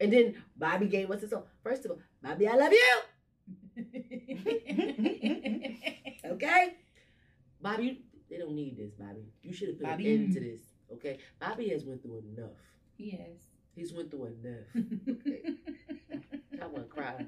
[0.00, 1.42] And then Bobby gave us his own.
[1.62, 3.00] First of all, Bobby, I love you.
[6.24, 6.74] Okay,
[7.60, 7.96] Bobby, you,
[8.28, 9.26] they don't need this, Bobby.
[9.42, 10.14] You should have put Bobby.
[10.14, 10.62] an end to this.
[10.92, 12.50] Okay, Bobby has went through enough.
[12.96, 13.30] yes.
[13.74, 14.86] He's went through enough.
[15.08, 15.42] Okay.
[16.62, 17.26] I want to cry.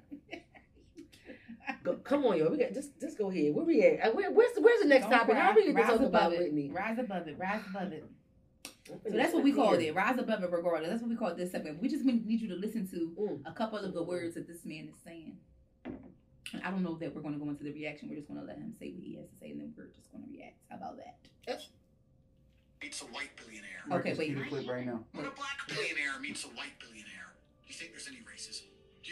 [1.83, 2.51] Go, come on, yo.
[2.51, 3.55] We got just just go ahead.
[3.55, 4.09] Where we at?
[4.09, 5.35] Uh, Where, where's where's the next Don't topic?
[5.35, 5.45] cry.
[5.45, 6.39] How we get to Rise talk above about it.
[6.41, 6.71] Whitney?
[6.71, 7.37] Rise above it.
[7.39, 8.05] Rise above it.
[8.89, 9.95] So that's what we sit called it.
[9.95, 10.89] Rise above it regardless.
[10.91, 11.81] That's what we call this segment.
[11.81, 13.41] We just need you to listen to Mm.
[13.45, 15.37] a couple of the words that this man is saying.
[16.55, 18.09] And I don't know that we're going to go into the reaction.
[18.09, 19.93] We're just going to let him say what he has to say, and then we're
[19.95, 20.57] just going to react.
[20.71, 21.61] How about that?
[22.81, 23.83] meets a white billionaire.
[23.91, 24.35] Okay, Marcus, wait.
[24.37, 25.05] cue clip right now.
[25.13, 27.35] When a black billionaire meets a white billionaire,
[27.67, 28.68] do you think there's any racism?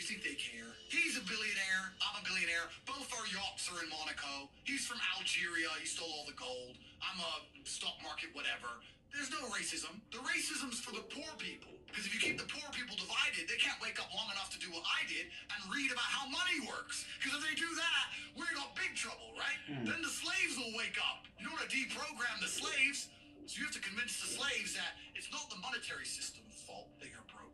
[0.06, 0.70] Think they care?
[0.86, 1.90] He's a billionaire.
[1.98, 2.70] I'm a billionaire.
[2.86, 4.46] Both our yachts are in Monaco.
[4.62, 5.66] He's from Algeria.
[5.82, 6.78] He stole all the gold.
[7.02, 8.70] I'm a stock market whatever.
[9.10, 9.98] There's no racism.
[10.14, 11.74] The racism's for the poor people.
[11.90, 14.62] Because if you keep the poor people divided, they can't wake up long enough to
[14.62, 17.02] do what I did and read about how money works.
[17.18, 18.04] Because if they do that,
[18.38, 19.34] we're in a big trouble.
[19.34, 19.58] Right?
[19.66, 19.90] Mm.
[19.90, 21.26] Then the slaves will wake up.
[21.42, 23.10] You don't want to deprogram the slaves,
[23.50, 27.10] so you have to convince the slaves that it's not the monetary system's fault that
[27.10, 27.45] you're broke.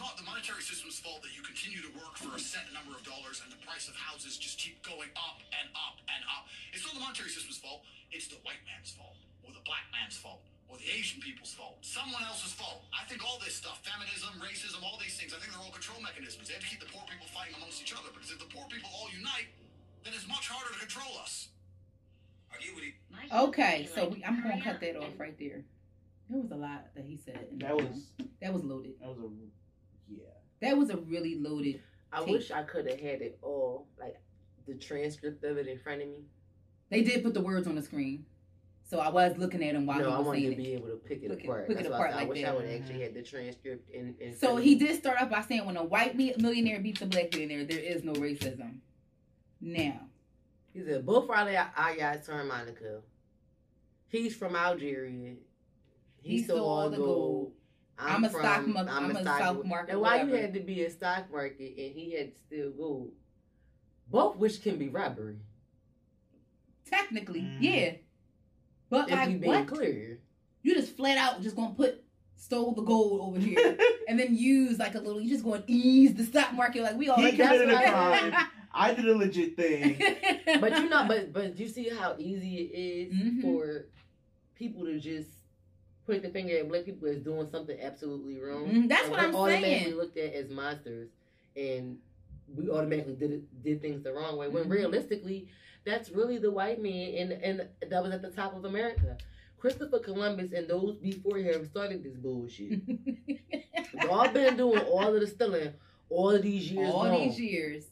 [0.00, 2.96] It's not the monetary system's fault that you continue to work for a set number
[2.96, 6.48] of dollars and the price of houses just keep going up and up and up.
[6.72, 7.84] It's not the monetary system's fault.
[8.08, 10.40] It's the white man's fault, or the black man's fault,
[10.72, 11.84] or the Asian people's fault.
[11.84, 12.88] Someone else's fault.
[12.96, 16.00] I think all this stuff, feminism, racism, all these things, I think they're all control
[16.00, 16.48] mechanisms.
[16.48, 18.64] They have to keep the poor people fighting amongst each other because if the poor
[18.72, 19.52] people all unite,
[20.00, 21.52] then it's much harder to control us.
[22.48, 22.88] I get what
[23.52, 25.60] Okay, so we, I'm gonna cut that off right there.
[26.32, 27.52] There was a lot that he said.
[27.52, 28.08] in That that was
[28.40, 28.96] that was loaded.
[29.04, 29.28] that was a
[30.10, 30.24] yeah.
[30.62, 31.80] That was a really loaded.
[32.12, 32.28] I Take.
[32.28, 34.16] wish I could have had it all, like
[34.66, 36.24] the transcript of it in front of me.
[36.90, 38.26] They did put the words on the screen,
[38.82, 40.72] so I was looking at him while no, he I was wanted to saying be
[40.72, 40.76] it.
[40.76, 41.68] able to pick it Pick it- apart.
[41.68, 42.48] pick it That's why apart I, said, I wish that.
[42.48, 43.02] I would have actually uh-huh.
[43.04, 44.14] had the transcript in.
[44.20, 44.78] in So front of he me.
[44.80, 48.02] did start off by saying, "When a white millionaire beats a black billionaire, there is
[48.02, 48.78] no racism."
[49.60, 50.00] Now,
[50.72, 53.02] He said both are Ayat turn Monaco.
[54.08, 55.34] He's from Algeria.
[56.22, 57.06] He, He stole stole all the gold.
[57.08, 57.52] gold.
[58.00, 60.90] I'm a stock mo- I'm a stock market, And why you had to be a
[60.90, 63.12] stock market and he had to steal gold?
[64.10, 65.36] Both which can be robbery.
[66.84, 67.56] technically, Mm.
[67.60, 67.90] yeah,
[68.88, 69.66] but If we like being what?
[69.68, 70.18] clear.
[70.62, 72.02] You just flat out just gonna put
[72.36, 73.76] stole the gold over here
[74.08, 75.20] and then use like a little.
[75.20, 77.16] You just gonna ease the stock market like we all.
[77.18, 78.34] He Like, committed a crime.
[78.74, 80.00] I did a legit thing.
[80.60, 83.40] But you know, but but you see how easy it is Mhm.
[83.42, 83.86] for
[84.54, 85.30] people to just
[86.10, 88.66] point the finger at black people as doing something absolutely wrong.
[88.68, 89.94] Mhm, that's And what I'm automatically saying.
[89.96, 91.08] looked at as monsters,
[91.56, 91.98] and
[92.54, 94.48] we automatically did it, did things the wrong way.
[94.48, 94.70] When Mhm.
[94.70, 95.48] realistically,
[95.84, 99.16] that's really the white man, and and that was at the top of America.
[99.58, 102.80] Christopher Columbus and those before him started this bullshit.
[103.26, 105.74] They've all been doing all of the stealing
[106.08, 106.90] all of these years.
[106.92, 107.28] all long.
[107.28, 107.84] these years.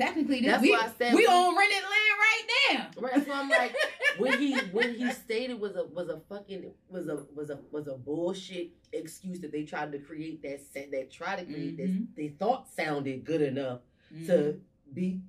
[0.00, 2.90] Technically, this That's we, why I said we when- on rented land right now.
[3.02, 3.74] Right, so I'm like,
[4.18, 7.86] when he when he stated was a was a fucking was a was a was
[7.86, 11.76] a bullshit excuse that they tried to create that sa- that tried to create Mhm.
[11.78, 13.80] that they thought sounded good enough
[14.12, 14.26] Mm-hmm.
[14.26, 14.60] to
[14.92, 15.20] be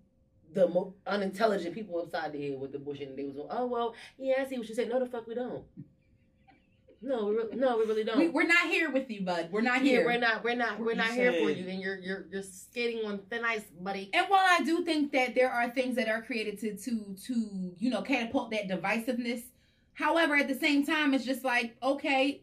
[0.53, 3.67] the mo- unintelligent people upside the head with the bullshit and they was going, oh
[3.67, 5.63] well yeah I see what you said no the fuck we don't
[7.01, 9.49] no we re- no we really don't we, we're not here with you, bud.
[9.51, 10.05] We're not yeah, here.
[10.05, 13.05] we're not we're not we're You not here for you and you're you're you're skating
[13.05, 16.21] on thin ice buddy And while I do think that there are things that are
[16.21, 19.43] created to to to you know catapult that divisiveness,
[19.93, 22.41] however, at the same time, it's just like okay,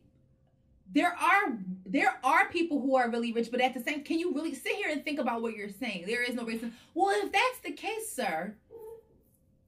[0.92, 4.34] there are there are people who are really rich, but at the same, can you
[4.34, 6.04] really sit here and think about what you're saying?
[6.06, 6.72] There is no reason.
[6.94, 8.54] Well, if that's the case, sir,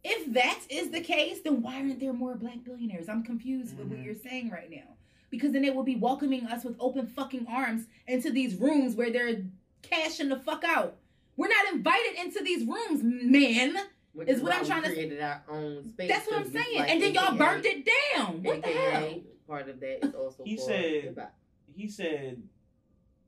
[0.05, 3.09] if that is the case, then why aren't there more black billionaires?
[3.09, 4.05] I'm confused with what Mhm.
[4.05, 4.97] you're saying right now.
[5.31, 9.11] Because then it will be welcoming us with open fucking arms into these rooms where
[9.11, 9.45] they're
[9.83, 10.97] cashing the fuck out.
[11.37, 13.77] We're not invited into these rooms, man.
[14.13, 16.79] which Is what I'm we trying to- created our own space That's what I'm saying.
[16.79, 18.43] like and then y'all AKA burnt it down.
[18.43, 19.21] What the hell?
[19.47, 21.35] part of that is also He for said- hip-hop.
[21.77, 22.43] he said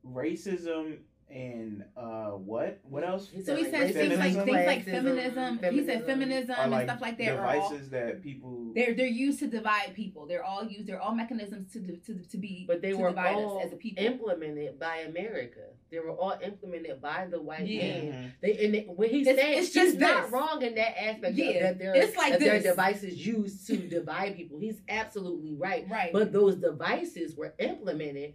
[0.05, 0.97] racism
[1.29, 2.79] and uh what?
[2.89, 3.29] What else?
[3.29, 4.45] He So he like, said things like Feminism?
[4.45, 5.59] things like classism, feminism.
[5.73, 8.93] He said feminism Are and like stuff like that are all devices that people they're
[8.93, 10.25] they're used to divide people.
[10.27, 10.87] They're all used.
[10.87, 13.73] They're all mechanisms to to to be But they to were divide all us as
[13.73, 14.03] a people.
[14.03, 15.61] implemented by America.
[15.91, 17.81] They were all implemented by the white Yeah.
[17.81, 18.11] man.
[18.13, 18.31] Mhm.
[18.41, 20.31] They and they, when he's It's- saying it's he's just not this.
[20.31, 21.35] wrong in that aspect.
[21.35, 21.49] Yeah.
[21.49, 24.59] of that they're, It's like their devices used to divide people.
[24.59, 25.85] He's absolutely right.
[25.89, 26.11] right.
[26.11, 28.33] But those devices were implemented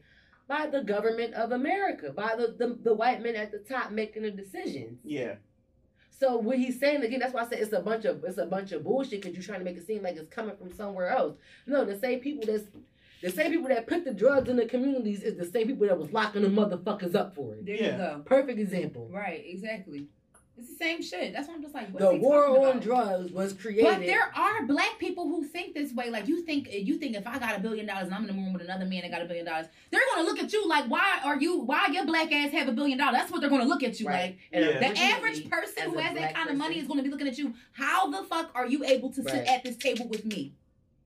[0.49, 4.23] by the government of America, by the, the, the white men at the top making
[4.23, 4.99] the decisions.
[5.05, 5.35] Yeah.
[6.11, 8.47] So what he's saying again, that's why I said it's a bunch of it's a
[8.47, 11.11] bunch of bullshit because you're trying to make it seem like it's coming from somewhere
[11.11, 11.37] else.
[11.67, 12.65] No, the same people that's
[13.23, 15.99] the same people that put the drugs in the communities is the same people that
[15.99, 17.67] was locking the motherfuckers up for it.
[17.67, 17.93] there Yeah.
[17.93, 18.23] you go.
[18.25, 19.09] Perfect example.
[19.13, 19.45] Right.
[19.47, 20.07] Exactly.
[20.59, 21.33] It's the same shit.
[21.33, 23.85] That's why I'm just like, what's The he war talking on drugs was created.
[23.85, 26.11] But there are black people who think this way.
[26.11, 28.33] Like you think you think if I got a billion dollars and I'm in the
[28.33, 30.87] room with another man that got a billion dollars, they're gonna look at you like,
[30.87, 31.61] why are you?
[31.61, 33.15] Why your black ass have a billion dollars?
[33.15, 34.37] That's what they're gonna look at you right.
[34.53, 34.63] like.
[34.63, 34.81] Yeah.
[34.81, 37.29] The average person who has that black kind of money is going to be looking
[37.29, 37.55] at you.
[37.73, 39.47] How the fuck are you able to sit Right.
[39.47, 40.55] at this table with me?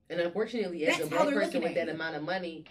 [0.09, 2.65] And unfortunately, as That's a black person with that amount of money,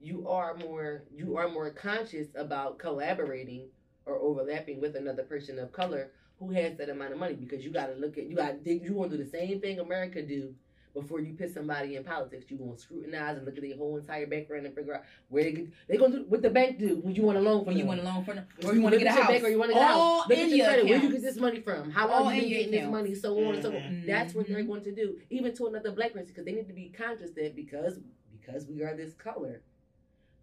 [0.00, 3.68] you are more you are more conscious about collaborating
[4.04, 7.70] or overlapping with another person of color who has that amount of money because you
[7.70, 10.54] got to look at you got you want to do the same thing America do
[10.94, 12.46] before you put somebody in politics.
[12.48, 15.44] You want to scrutinize and look at their whole entire background and figure out where
[15.44, 17.66] they get, they gonna do what the bank do when you want a loan from
[17.74, 19.42] When you want a loan for, them, Or or you want to get a house,
[19.42, 20.28] or you want to get a house.
[20.28, 20.86] Look at your credit.
[20.86, 21.90] Where you get this money from?
[21.90, 23.14] How long you been getting this money?
[23.14, 23.82] So on and so forth.
[23.84, 24.06] Mhm.
[24.06, 24.66] That's what they're Mhm.
[24.68, 27.54] going to do, even to another black person, because they need to be conscious that
[27.54, 28.00] because
[28.32, 29.60] because we are this color,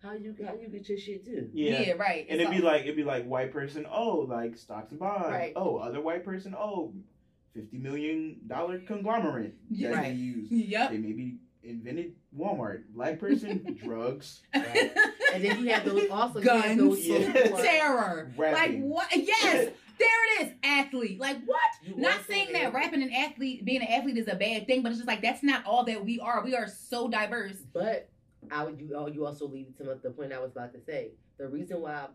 [0.04, 1.50] how you how you get your shit too.
[1.54, 1.82] Yeah.
[1.82, 2.26] Yeah, right.
[2.30, 5.28] And It's it'd be like it'd be like white person, oh, like stocks and bonds.
[5.30, 5.54] Right.
[5.56, 6.94] Oh, other white person, oh,
[7.54, 10.04] fifty million dollar conglomerate that Right.
[10.10, 10.52] they use.
[10.52, 10.92] Yep.
[10.92, 12.84] They maybe invented Walmart.
[12.94, 14.92] Black person, drugs, Right.
[15.34, 16.78] And then you have those also you have Guns.
[16.80, 17.32] those Yeah.
[17.32, 18.32] folks who are- Terror.
[18.38, 19.08] Like what?
[19.16, 19.72] Yes.
[20.00, 20.54] There it is.
[20.64, 21.20] Athlete.
[21.20, 21.62] Like what?
[21.84, 24.82] you Not saying have- that rapping an athlete, being an athlete is a bad thing,
[24.82, 26.44] but it's just like that's not all that we are.
[26.44, 27.58] We are so diverse.
[27.72, 28.10] But
[28.52, 31.12] I would you oh, you also lead to the point I was about to say.
[31.38, 32.08] The reason why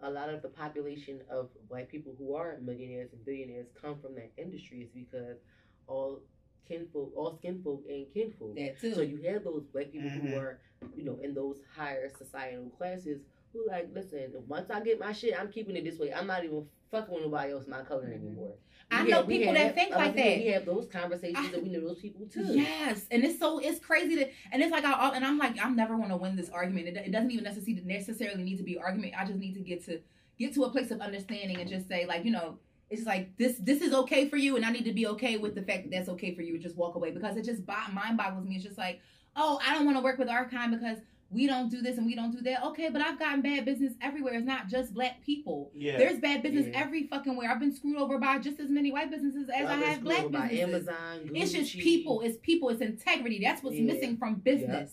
[0.00, 4.14] a lot of the population of white people who are millionaires and billionaires come from
[4.16, 5.38] that industry is because
[5.86, 6.20] all
[6.68, 8.56] kinfolk, all skinfolk and kinfolk.
[8.56, 8.94] That too.
[8.94, 10.30] So you have those black people Mhm.
[10.30, 10.60] who are,
[10.96, 15.38] you know, in those higher societal classes who like, listen, once I get my shit,
[15.38, 16.12] I'm keeping it this way.
[16.12, 18.14] I'm not even fucking with nobody else my color Mhm.
[18.14, 18.54] anymore.
[18.90, 20.38] I know people that think like that.
[20.38, 22.44] We have those conversations I- and we know those people too.
[22.44, 25.76] Yes, and it's so it's crazy that, and it's like I and I'm like I'm
[25.76, 26.88] never going to win this argument.
[26.88, 29.14] It, it doesn't even necessarily necessarily need to be argument.
[29.18, 30.00] I just need to get to
[30.38, 32.58] get to a place of understanding and just say like you know
[32.90, 35.54] it's like this this is okay for you, and I need to be okay with
[35.54, 38.16] the fact that that's okay for you, and just walk away because it just mind
[38.16, 38.56] boggles me.
[38.56, 39.00] It's just like
[39.36, 40.98] oh I don't want to work with our kind because
[41.34, 42.64] we don't do this and we don't do that.
[42.66, 44.34] Okay, but I've gotten bad business everywhere.
[44.34, 45.70] It's not just black people.
[45.74, 45.98] Yeah.
[45.98, 46.80] There's bad business Yeah.
[46.80, 47.50] every fucking where.
[47.50, 49.96] I've been screwed over by just as many white businesses as I I've been have
[49.98, 50.88] screwed black over by businesses.
[50.88, 52.20] Amazon, It's just people.
[52.20, 52.68] It's people.
[52.70, 53.40] It's integrity.
[53.42, 53.92] That's what's Yeah.
[53.92, 54.92] missing from business.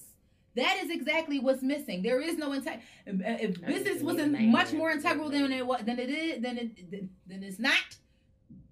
[0.56, 2.02] That is exactly what's missing.
[2.02, 2.84] There is no integrity.
[3.08, 6.10] Uh, if, if business was need in much more integral than it was, than it
[6.10, 7.96] is, than it, than it's not,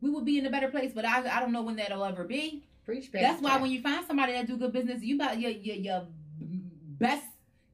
[0.02, 0.92] we would be in a better place.
[0.94, 2.64] But I, I don't know when that'll ever be.
[2.86, 5.76] Preach, That's why when you find somebody that do good business, you about your your,
[5.76, 6.08] your
[7.00, 7.24] best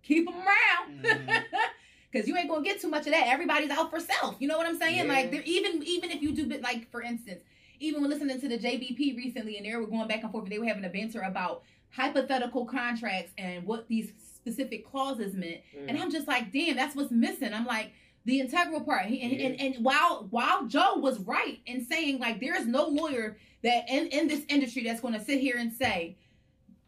[0.06, 1.04] keep them around.
[1.04, 1.44] Mhm.
[2.14, 3.28] Cause you ain't gonna get too much of that.
[3.28, 4.38] Everybody's out for self.
[4.40, 5.08] You know what I'm saying?
[5.08, 5.14] Yeah.
[5.14, 7.42] Like even even if you do bit like for instance,
[7.82, 10.52] even when listening to the JBP recently and they were going back and forth, and
[10.52, 15.58] they were having a banter about hypothetical contracts and what these specific clauses meant.
[15.78, 15.90] Mm.
[15.90, 17.54] And I'm just like, damn, that's what's missing.
[17.54, 17.92] I'm like,
[18.26, 19.06] the integral part.
[19.06, 23.38] And, and, and while while Joe was right in saying like there is no lawyer
[23.64, 26.16] that in, in this industry that's gonna sit here and say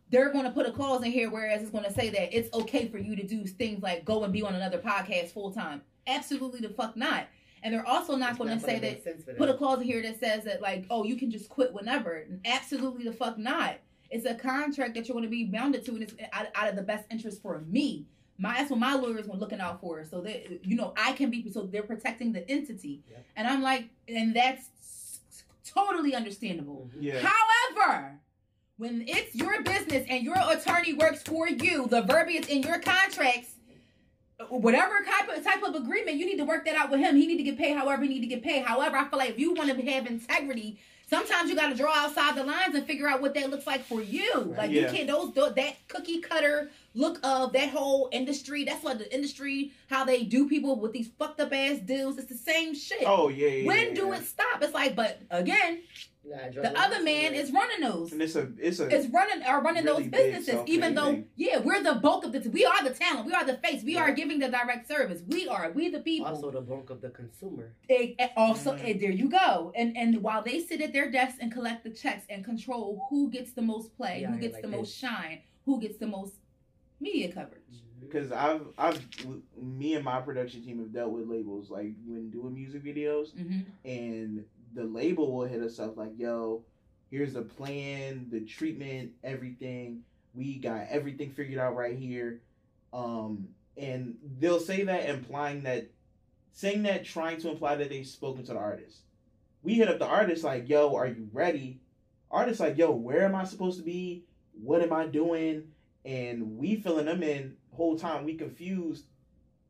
[0.10, 2.98] they're gonna put a clause in here whereas it's gonna say that it's okay for
[2.98, 5.82] you to do things like go and be on another podcast full time.
[6.08, 7.28] Absolutely the fuck not.
[7.64, 10.02] And they're also not gonna say that make sense for put a clause in here
[10.02, 12.26] that says that like, oh, you can just quit whenever.
[12.46, 13.78] Absolutely the fuck not.
[14.10, 16.76] It's a contract that you're going to be bounded to, and it's out, out of
[16.78, 18.06] the best interest for me.
[18.38, 20.06] My that's what my lawyers were looking out for.
[20.06, 23.26] So that you know, I can be so they're protecting the entity, Yep.
[23.36, 24.70] and I'm like, and that's
[25.66, 26.90] totally understandable.
[27.00, 27.20] Yeah.
[27.20, 28.20] However,
[28.78, 33.52] when it's your business and your attorney works for you, the verbiage in your contracts,
[34.50, 37.16] whatever type of, type of agreement, you need to work that out with him.
[37.16, 38.64] He need to get paid however he need to get paid.
[38.64, 41.92] However, I feel like if you want to have integrity, sometimes you got to draw
[41.92, 44.54] outside the lines and figure out what that looks like for you.
[44.56, 48.64] Like you can't those tho- that cookie cutter look of that whole industry.
[48.64, 52.20] That's what the industry how they do people with these fucked up ass deals.
[52.20, 53.04] It's the same shit.
[53.08, 53.48] Oh yeah.
[53.48, 54.18] yeah when yeah, do yeah.
[54.18, 54.62] it stop?
[54.62, 58.12] It's like, but again, You gotta draw the other man is running those.
[58.12, 61.28] And it's a it's a It's running are running really those businesses, even though thing.
[61.36, 63.98] yeah, we're the bulk of the we are the talent, we are the face, we
[63.98, 66.28] are giving the direct service, we are we the people.
[66.28, 67.74] also the bulk of the consumer.
[67.90, 68.82] Eh, eh, also, Mhm.
[68.90, 69.72] eh, there you go.
[69.76, 73.30] And and while they sit at their desks and collect the checks and control who
[73.30, 74.78] gets the most play, Yeah, who gets like the this.
[74.78, 76.36] most shine, who gets the most
[77.00, 77.62] media coverage.
[78.00, 79.02] because I've I've
[79.62, 83.62] me and my production team have dealt with labels like when doing music videos hmm
[83.86, 84.46] and
[84.78, 86.64] the label will hit us up like yo
[87.10, 90.04] here's the plan the treatment everything.
[90.36, 92.42] We got everything figured out right here.
[92.94, 95.90] Um and they'll say that implying that
[96.52, 99.00] saying that trying to imply that they've spoken to the artist.
[99.64, 101.82] We hit up the artist like yo are you ready?
[102.30, 104.26] Artist like yo where am i supposed to be?
[104.62, 105.70] What am i doing?
[106.06, 109.06] And we filling them in whole time we confused.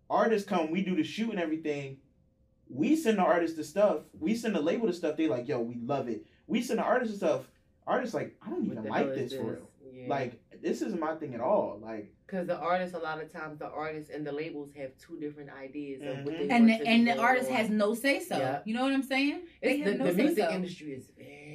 [0.10, 1.98] Artists come we do the shoot and everything
[2.70, 5.60] we send the artist the stuff we send the label the stuff they like yo
[5.60, 7.42] we love it we send the artist the stuff
[7.86, 10.08] artists like i don't even like hell is this for real Yeah.
[10.10, 13.60] like this isn't my thing at all like Because the artists, a lot of times,
[13.60, 16.52] the artists and the labels have two different ideas of what they mm-hmm.
[16.52, 18.38] And want the, to and the artist has no say so.
[18.38, 18.60] Yeah.
[18.66, 19.44] You know what I'm saying?
[19.62, 20.56] They It's, have the, no the music say-so.
[20.58, 21.47] industry is very,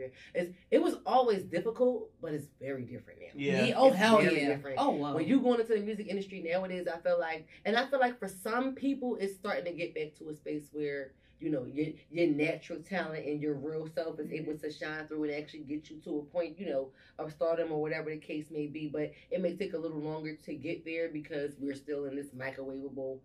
[0.00, 0.12] very.
[0.34, 3.26] It's, it was always difficult, but it's very different now.
[3.34, 4.54] yeah, oh It's hell yeah.
[4.54, 4.76] different.
[4.78, 5.14] Oh wow.
[5.14, 8.18] When you going into the music industry nowadays, I feel like, and I feel like
[8.18, 11.86] for some people, it's starting to get back to a space where you know your
[12.10, 15.88] your natural talent and your real self is able to shine through and actually get
[15.90, 18.88] you to a point, you know, of stardom or whatever the case may be.
[18.88, 22.28] But it may take a little longer to get there because we're still in this
[22.36, 23.18] microwavable,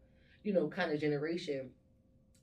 [0.43, 1.69] you know, kind of generation.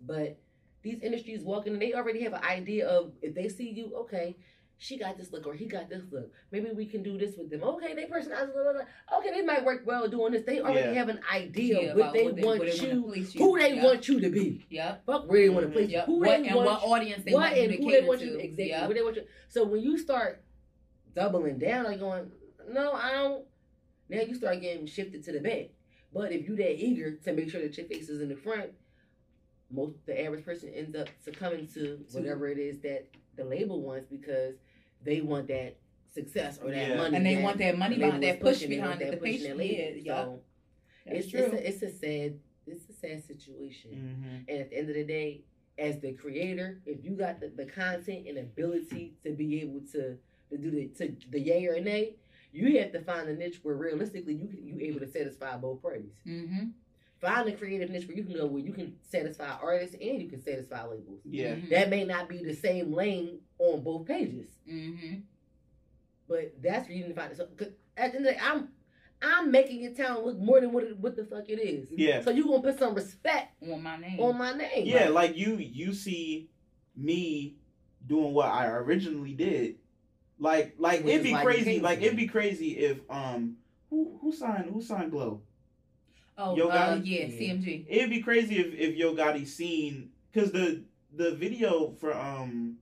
[0.04, 0.38] But
[0.82, 4.36] these industries walking, and they already have an idea of if they see you, okay,
[4.78, 6.32] she got this look or he got this look.
[6.50, 7.62] Maybe we can do this with them.
[7.62, 8.52] Okay, they personalize.
[8.52, 9.18] Blah, blah, blah.
[9.18, 10.42] Okay, they might work well doing this.
[10.44, 10.94] They already Yeah.
[10.94, 13.44] have an idea Yeah, what they what they- want where they wanna you, place you.
[13.44, 13.84] who they Yep.
[13.84, 14.66] want you to be.
[14.70, 15.06] Yep.
[15.06, 15.72] Fuck where they want to mm-hmm.
[15.74, 15.96] place you.
[15.98, 16.06] Yep.
[16.06, 18.00] Who what, they and want what audience they what want you and to who cater
[18.00, 18.26] they want to.
[18.26, 18.86] you exactly Yep.
[18.88, 19.24] who they want you.
[19.48, 20.42] So when you start
[21.14, 22.32] doubling down, like going,
[22.68, 23.44] no, I don't.
[24.08, 25.70] Now you start getting shifted to the back.
[26.12, 28.72] But if you that eager to make sure that your face is in the front,
[29.72, 34.06] most the average person ends up succumbing to whatever it is that the label wants
[34.10, 34.54] because
[35.04, 35.76] they want that
[36.14, 36.96] success or that Yeah.
[36.96, 37.16] money.
[37.16, 38.98] And they that want that money the behind label that is push pushing, they want
[38.98, 39.04] behind it.
[39.06, 39.58] The that pushing patient.
[39.58, 40.04] that Yeah, label.
[40.04, 40.24] yeah.
[40.24, 40.40] So
[41.06, 41.40] That's it's, true.
[41.40, 43.90] it's, a, it's a sad it's a sad situation.
[43.90, 44.44] Mhm.
[44.48, 45.42] And at the end of the day,
[45.78, 50.16] as the creator, if you got the, the content and ability to be able to,
[50.50, 52.14] to do the to the yay or nay,
[52.52, 55.82] you have to find a niche where realistically you can, you able to satisfy both
[55.82, 56.12] parties.
[56.26, 56.66] mm-hmm.
[57.22, 60.28] Find a creative niche where you can go where you can satisfy artists and you
[60.28, 61.20] can satisfy labels.
[61.24, 61.54] Yeah.
[61.70, 65.20] That may not be the same lane on both pages, Mm-hmm.
[66.28, 67.36] but that's where you need to find it.
[67.36, 68.68] So, at the end of the day, I'm
[69.22, 71.86] I'm making your town look more than what it, what the fuck it is.
[71.92, 72.22] Yeah.
[72.22, 74.18] So you gonna put some respect On my name.
[74.18, 74.84] on my name.
[74.86, 76.50] Yeah, like you you see
[76.96, 77.54] me
[78.04, 79.76] doing what I originally did.
[80.40, 81.64] Like like Which it'd be why you crazy.
[81.74, 83.58] came Like it'd be crazy if um
[83.90, 85.42] who who signed who signed Glow?
[86.38, 87.02] Oh, Yo uh, Gotti?
[87.04, 87.52] yeah, Yeah.
[87.54, 87.86] CMG.
[87.88, 90.82] It'd be crazy if if Yo Gotti seen because the
[91.14, 92.76] the video for um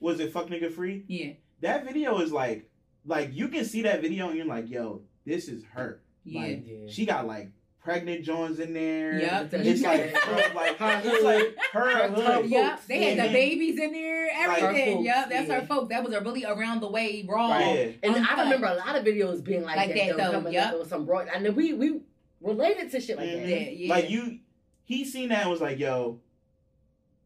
[0.00, 1.04] was it fuck nigga free?
[1.06, 2.68] Yeah, That video is like
[3.06, 6.00] like you can see that video and you're like yo this is her.
[6.24, 6.40] yeah.
[6.40, 6.88] Like, Yeah.
[6.88, 7.52] She got like
[7.84, 9.18] pregnant Jones in there.
[9.18, 9.54] Yep.
[9.54, 12.50] It's like her, like Her it's like her Her hood.
[12.50, 13.26] Yep, they had Yeah.
[13.26, 14.98] the babies in there, everything.
[14.98, 15.60] Her yep, that's yeah.
[15.60, 15.88] her folks.
[15.90, 17.58] That was a really around the way raw.
[17.58, 17.90] Yeah.
[18.04, 20.52] And I remember a lot of videos being like, Like that, that, though, though, coming
[20.52, 20.72] yep.
[20.74, 21.28] up with some broad.
[21.32, 22.00] I know we we
[22.42, 23.42] related to shit like Mhm.
[23.42, 23.48] that.
[23.48, 23.88] Yeah, yeah.
[23.94, 24.38] Like you,
[24.84, 26.20] he seen that and was like, "Yo,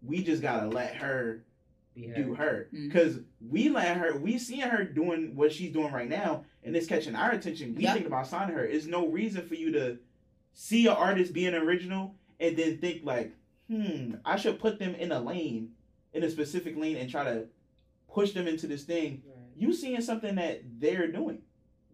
[0.02, 1.44] we just gotta let her
[1.94, 4.18] Be do her, because we let her.
[4.18, 7.74] We seeing her doing what she's doing right now, and it's catching our attention.
[7.74, 7.92] We Yep.
[7.94, 8.66] thinking about signing her.
[8.66, 9.98] There's no reason for you to
[10.52, 13.32] see an artist being original and then think like,
[13.68, 15.72] hmm, I should put them in a lane,
[16.12, 17.46] in a specific lane, and try to
[18.08, 19.22] push them into this thing.
[19.26, 21.42] Right, You seeing something that they're doing.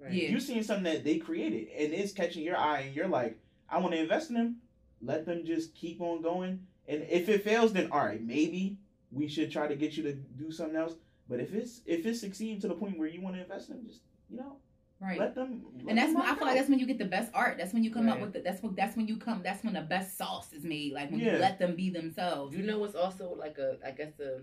[0.02, 0.12] Right.
[0.12, 0.28] Yeah.
[0.30, 3.38] You seeing something that they created, and it's catching your eye, and you're like,
[3.68, 4.56] I want to invest in them.
[5.00, 6.66] Let them just keep on going.
[6.86, 8.78] And if it fails, then all right, maybe
[9.10, 10.94] we should try to get you to do something else.
[11.28, 13.76] But if it's if it succeeds to the point where you want to invest in
[13.76, 14.56] them, just you know,
[15.00, 15.18] right.
[15.18, 15.62] let them.
[15.76, 17.30] let and that's them when I rock feel like that's when you get the best
[17.34, 17.56] art.
[17.58, 19.74] That's when you come up with the, that's when that's when you come that's when
[19.74, 20.92] the best sauce is made.
[20.92, 21.34] Like when Yeah.
[21.34, 22.54] you let them be themselves.
[22.54, 24.40] You know what's also like a I guess a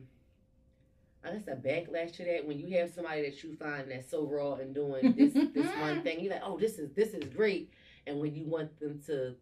[1.26, 4.10] Oh, I guess a backlash to that when you have somebody that you find that's
[4.10, 7.24] so raw and doing this this one thing, you're like, oh, this is this is
[7.36, 7.72] great,
[8.08, 9.36] and when you want them to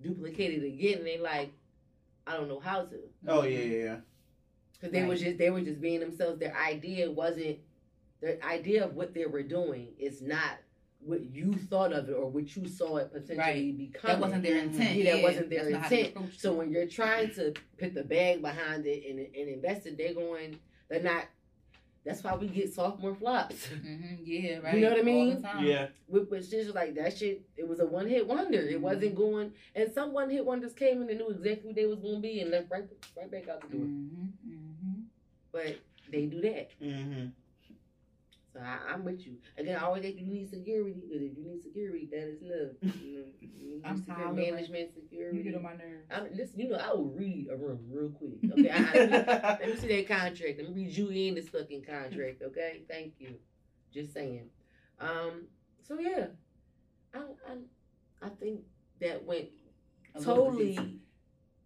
[0.00, 1.52] duplicate it again, they like,
[2.26, 2.96] I don't know how to.
[3.26, 3.96] Oh yeah, yeah, yeah.
[4.74, 5.18] because they were Right.
[5.20, 6.38] just they were just being themselves.
[6.38, 7.58] Their idea wasn't
[8.20, 10.58] their idea of what they were doing is not
[11.04, 13.76] what you thought of it or what you saw it potentially Right.
[13.76, 14.20] becoming.
[14.20, 14.94] That wasn't their intent.
[14.96, 16.34] Yeah, that wasn't their that's not how they intent.
[16.38, 20.14] So when you're trying to put the bag behind it and, and invest it, they're
[20.14, 20.60] going.
[20.92, 21.24] They're not.
[22.04, 23.66] That's why we get sophomore flops.
[23.68, 24.74] Mhm, yeah, right.
[24.74, 25.46] You know what I mean?
[25.62, 28.58] Yeah, With with shit like that shit, it was a one hit wonder.
[28.60, 28.80] It Mhm.
[28.82, 31.98] wasn't going, and some one hit wonders came in and knew exactly what they was
[32.00, 32.84] going to be and left right
[33.16, 33.86] right back out the door.
[33.86, 35.02] Mhm, mhm.
[35.50, 35.78] But
[36.10, 36.68] they do that.
[38.52, 39.36] So I, I'm with you.
[39.56, 41.00] Again, I always think you need security.
[41.08, 42.76] Because if you need security, that is love.
[43.00, 44.36] You know, I'm hollering.
[44.36, 45.38] management security.
[45.38, 46.06] You get on my nerves.
[46.10, 48.52] I listen, you know, I will read a room real quick.
[48.52, 50.58] Okay, I, I, let, me, see that contract.
[50.58, 52.42] Let me read you in this fucking contract.
[52.42, 53.36] Okay, thank you.
[53.92, 54.50] Just saying.
[55.00, 55.46] Um.
[55.86, 56.26] So yeah,
[57.14, 58.60] I I, I think
[59.00, 59.48] that went
[60.22, 61.00] totally.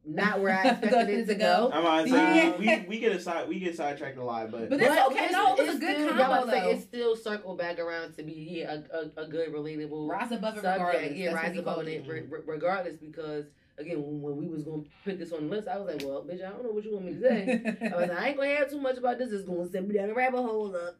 [0.06, 1.70] Not where I expected it to go.
[1.72, 2.56] I'm on say Yeah.
[2.80, 5.28] we, we get aside we get sidetracked a lot, but, But that's okay.
[5.32, 6.70] No, it was a good still, combo, y'all though.
[6.70, 10.56] It still circled back around to be yeah, a, a, a good relatable Rise above
[10.56, 10.86] it subject.
[10.86, 11.16] regardless.
[11.16, 12.08] Yeah, That's what rise above called it it.
[12.08, 13.46] re- re- regardless because
[13.78, 16.22] again when, when we was gonna put this on the list, I was like, well,
[16.22, 17.60] bitch, I don't know what you want me to say.
[17.92, 19.32] I was like, I ain't gonna have too much about this.
[19.32, 20.94] It's gonna send me down a rabbit hole of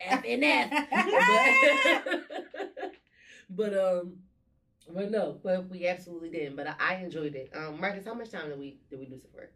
[0.00, 0.70] F and F.
[3.52, 4.12] But, but um,
[4.94, 6.56] but no, but we absolutely didn't.
[6.56, 7.50] But I, I enjoyed it.
[7.54, 9.50] Um, Marcus, how much time did we did we do this for?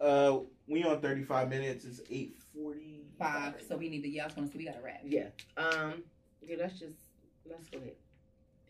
[0.00, 0.38] uh,
[0.68, 1.84] we on 35 minutes.
[1.84, 3.00] It's 8:40.
[3.18, 3.54] Five.
[3.68, 4.08] So we need to.
[4.08, 5.00] Yeah, I was gonna say we got to wrap.
[5.04, 5.28] Yeah.
[5.56, 6.02] Um.
[6.46, 6.56] Yeah.
[6.60, 6.96] Let's just
[7.48, 7.94] let's go ahead.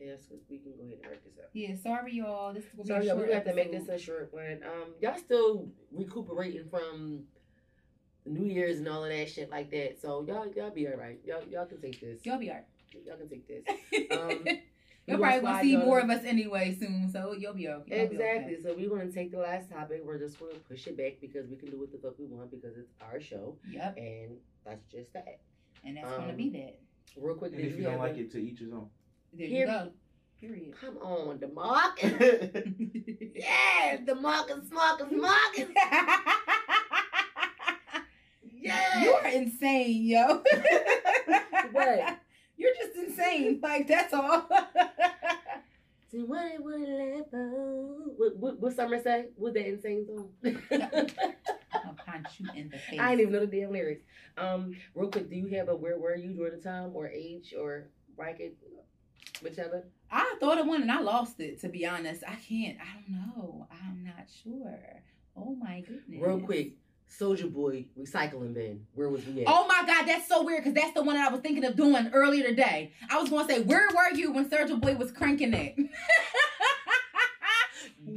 [0.01, 1.51] Yeah, let's, we can go ahead and wrap this up.
[1.53, 1.75] Yeah.
[1.75, 2.55] Sorry, y'all.
[2.55, 4.61] This will be So a yeah, short we have to make this a short one.
[4.65, 7.25] Um, y'all still recuperating from
[8.25, 10.01] New Year's and all of that shit like that.
[10.01, 11.19] So y'all y'all be all right.
[11.25, 12.25] Y'all y'all can take this.
[12.25, 12.65] Y'all be alright.
[13.05, 13.65] Y'all can take this.
[14.11, 14.63] Um, we
[15.09, 18.01] You're probably gonna see more of us anyway soon, so you'll be okay.
[18.01, 18.55] You'll be Exactly.
[18.57, 18.63] okay.
[18.63, 20.03] So we're gonna take the last topic.
[20.05, 22.51] We're just gonna push it back because we can do what the fuck we want
[22.51, 23.57] because it's our show.
[23.71, 23.97] Yep.
[23.97, 25.41] And That's just that.
[25.85, 26.79] and that's gonna Um, be that.
[27.17, 28.91] Real quick, And if you don't like a- it, to each his own.
[29.33, 29.93] There Here- you go.
[30.41, 30.75] Period.
[30.81, 33.35] Come on, the DeMarcus.
[33.35, 35.69] yes, DeMarcus, Marcus, Marcus.
[38.61, 39.03] Yes.
[39.05, 40.43] You are insane, yo.
[41.73, 42.19] What?
[42.59, 43.61] You're just insane.
[43.63, 44.49] Like that's all.
[46.11, 48.15] See what it would level.
[48.17, 49.27] What, what, what Summer say?
[49.37, 50.31] What that insane song?
[51.73, 52.99] I'll punch you in the face.
[52.99, 54.03] I didn't even know the damn lyrics.
[54.39, 57.55] Um, real quick, do you have a where were you during the time or age
[57.59, 58.57] or bracket,
[59.43, 59.85] whichever?
[60.11, 61.61] I thought of one and I lost it.
[61.61, 62.79] To be honest, I can't.
[62.81, 63.67] I don't know.
[63.71, 65.03] I'm not sure.
[65.37, 66.21] Oh my goodness.
[66.23, 66.73] Real quick,
[67.09, 68.87] Soulja Boy recycling bin.
[68.95, 69.47] Where was we at?
[69.49, 71.77] Oh my God, that's so weird because that's the one that I was thinking of
[71.77, 72.93] doing earlier today.
[73.11, 75.77] I was going to say, where were you when Soulja Boy was cranking it?
[78.07, 78.15] We,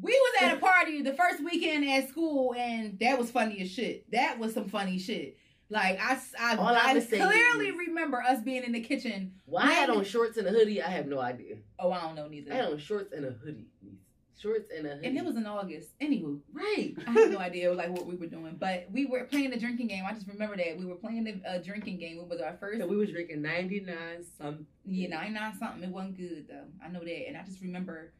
[0.00, 3.70] we was at a party the first weekend at school, and that was funny as
[3.70, 4.10] shit.
[4.12, 5.38] That was some funny shit.
[5.68, 9.32] Like I, I, I I'ma clearly is- remember us being in the kitchen.
[9.46, 10.80] Well, I had on shorts and a hoodie.
[10.80, 11.56] I have no idea.
[11.80, 12.52] Oh, I don't know neither.
[12.52, 13.66] I had on shorts and a hoodie.
[14.38, 15.06] Shorts and a hoodie.
[15.08, 15.98] and it was in August.
[16.00, 16.94] Anywho, right.
[17.06, 19.86] I had no idea like what we were doing, but we were playing the drinking
[19.88, 20.04] game.
[20.06, 22.18] I just remember that we were playing the uh, drinking game.
[22.18, 22.80] It was our first.
[22.80, 23.96] So we was drinking 99
[24.38, 24.66] something.
[24.84, 25.82] Yeah, 99 something.
[25.84, 26.64] It wasn't good though.
[26.84, 27.28] I know that.
[27.28, 28.12] And I just remember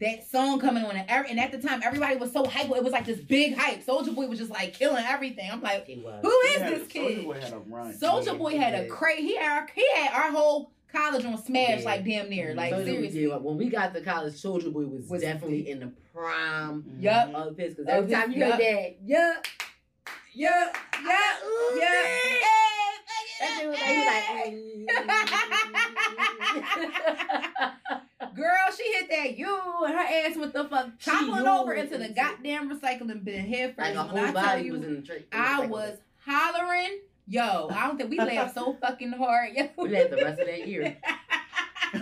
[0.00, 0.96] that song coming on.
[0.96, 2.70] And, every, and at the time, everybody was so hype.
[2.70, 3.84] It was like this big hype.
[3.84, 5.48] Soulja Boy was just like killing everything.
[5.52, 6.20] I'm like, It was.
[6.22, 7.24] who He is had- this Soulja kid?
[7.24, 7.92] Boy had a run.
[7.98, 8.88] Soulja Boy had a Yeah.
[8.88, 9.22] crazy.
[9.22, 11.84] He had, our, he had our whole college on smash Yeah.
[11.84, 12.54] like damn near.
[12.54, 13.30] Like Boy seriously.
[13.30, 13.42] up.
[13.42, 15.70] When we got to college, Soulja Boy was, Was definitely big.
[15.72, 17.34] in the prime Yup.
[17.34, 17.74] of his.
[17.74, 19.34] Because every time you heard that, yeah,
[20.32, 20.72] Yeah,
[21.04, 21.82] yeah, ooh, yeah.
[21.82, 22.40] man.
[23.40, 24.86] That shit was like, he
[27.10, 28.34] mm.
[28.36, 32.08] Girl, she hit that you and her ass with the fuck toppling over into the
[32.10, 33.94] goddamn recycling bin head first.
[33.94, 35.24] like a I whole tell body you, was in the train.
[35.32, 36.98] I was hollering.
[37.32, 39.50] Yo, I don't think we laughed so fucking hard.
[39.54, 39.68] Yo.
[39.78, 40.82] We laughed the rest of that year.
[41.94, 42.00] we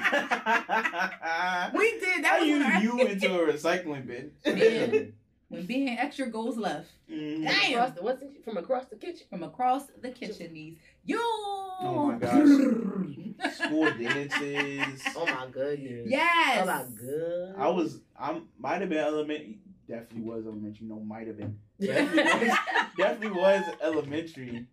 [2.00, 2.24] did.
[2.24, 4.32] That How was you when, our- you into a recycling bin?
[4.46, 5.12] Man.
[5.50, 7.42] when being extra goes left Mhm.
[7.44, 7.52] Damn.
[7.72, 9.26] From across the, what's it, from across the kitchen.
[9.30, 10.52] from across the kitchen.
[10.54, 11.18] These yo.
[11.20, 13.54] Oh my gosh.
[13.54, 15.02] School dances.
[15.14, 16.06] Oh my goodness.
[16.08, 16.60] Yes.
[16.62, 17.54] Oh my goodness.
[17.58, 19.58] I was I might have been elementary.
[19.86, 20.86] Definitely was elementary.
[20.86, 21.58] No, might have been.
[21.80, 22.58] Definitely was,
[22.98, 24.66] definitely was elementary.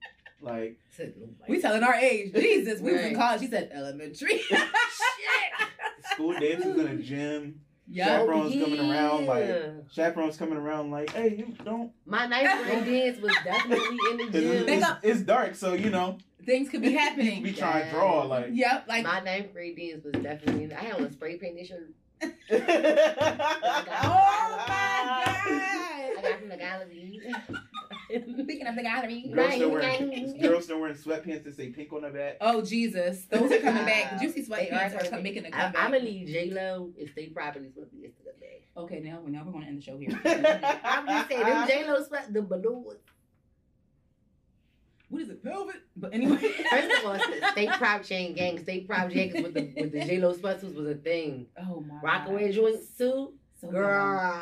[0.46, 0.78] Like
[1.50, 2.34] We telling our age.
[2.34, 3.42] Jesus, we was in college.
[3.42, 4.38] She said elementary.
[4.40, 4.60] Shit.
[6.14, 7.62] School dances in a gym.
[7.88, 8.20] yeah.
[8.20, 11.92] Chaperones oh, coming around, like- Chaperones coming around like, hey, you don't.
[12.06, 14.70] My ninth grade dance was definitely in the gym.
[14.70, 16.18] It's, it's, it's dark, so you know.
[16.46, 17.42] Things could be You happening.
[17.42, 18.50] be trying to draw like.
[18.52, 18.86] Yep.
[18.88, 20.66] Like My ninth grade dance was definitely.
[20.66, 21.90] In, I had on a spray painted shirt.
[22.52, 22.58] Oh
[24.68, 25.38] my god!
[26.18, 27.20] I got from the gallery.
[28.10, 28.24] God.
[28.44, 29.30] Speaking of the gallery.
[29.34, 30.00] Girls still Right.
[30.02, 32.38] wearing girls still wearing sweatpants that say pink on the back.
[32.42, 33.26] Oh Jesus.
[33.26, 34.20] Those are coming back.
[34.20, 35.84] The juicy They are sweatpants are coming come- making a I, comeback.
[35.84, 38.64] I'm gonna need J Lo and State Properties with me to the bag.
[38.78, 40.10] Okay, now, now we're gonna end the show here.
[40.84, 42.98] I'm just saying, them J Lo sweat, the balloons.
[45.10, 45.42] what is it?
[45.44, 45.76] Velvet?
[45.96, 46.38] But anyway.
[46.70, 47.20] First of all,
[47.52, 50.88] State Prop Chain Gang, State Prop jackets with the with the J Lo sweatsuits was
[50.88, 51.48] a thing.
[51.58, 52.52] Oh my Rocawear God.
[52.54, 53.34] joints too.
[53.62, 54.42] So Girl,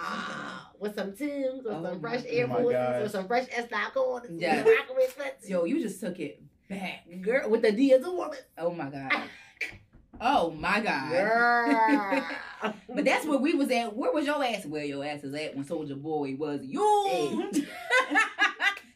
[0.80, 4.32] with some Tims, with Oh some fresh Air my Forces, with some fresh Estee Corners,
[4.34, 4.66] Yes.
[4.66, 5.50] with Rocawear sweatsuits.
[5.50, 7.06] Yo, you just took it back.
[7.22, 8.38] girl, with the Diaz woman.
[8.58, 9.12] Oh my God.
[10.22, 11.10] Oh my God.
[11.10, 12.26] Girl.
[12.88, 13.94] But that's where we was at.
[13.94, 14.66] Where was your ass?
[14.66, 17.08] Where your ass is at when Soulja Boy was you.
[17.10, 17.30] Hey.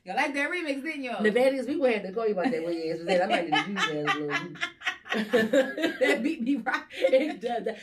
[0.06, 1.12] you like that remix, didn't you?
[1.22, 3.08] The bad is we gonna have to call you about that when your ass was
[3.10, 3.24] at.
[3.24, 6.00] I might need to use that as a little.
[6.00, 6.82] that beat me right.
[6.92, 7.78] it does that.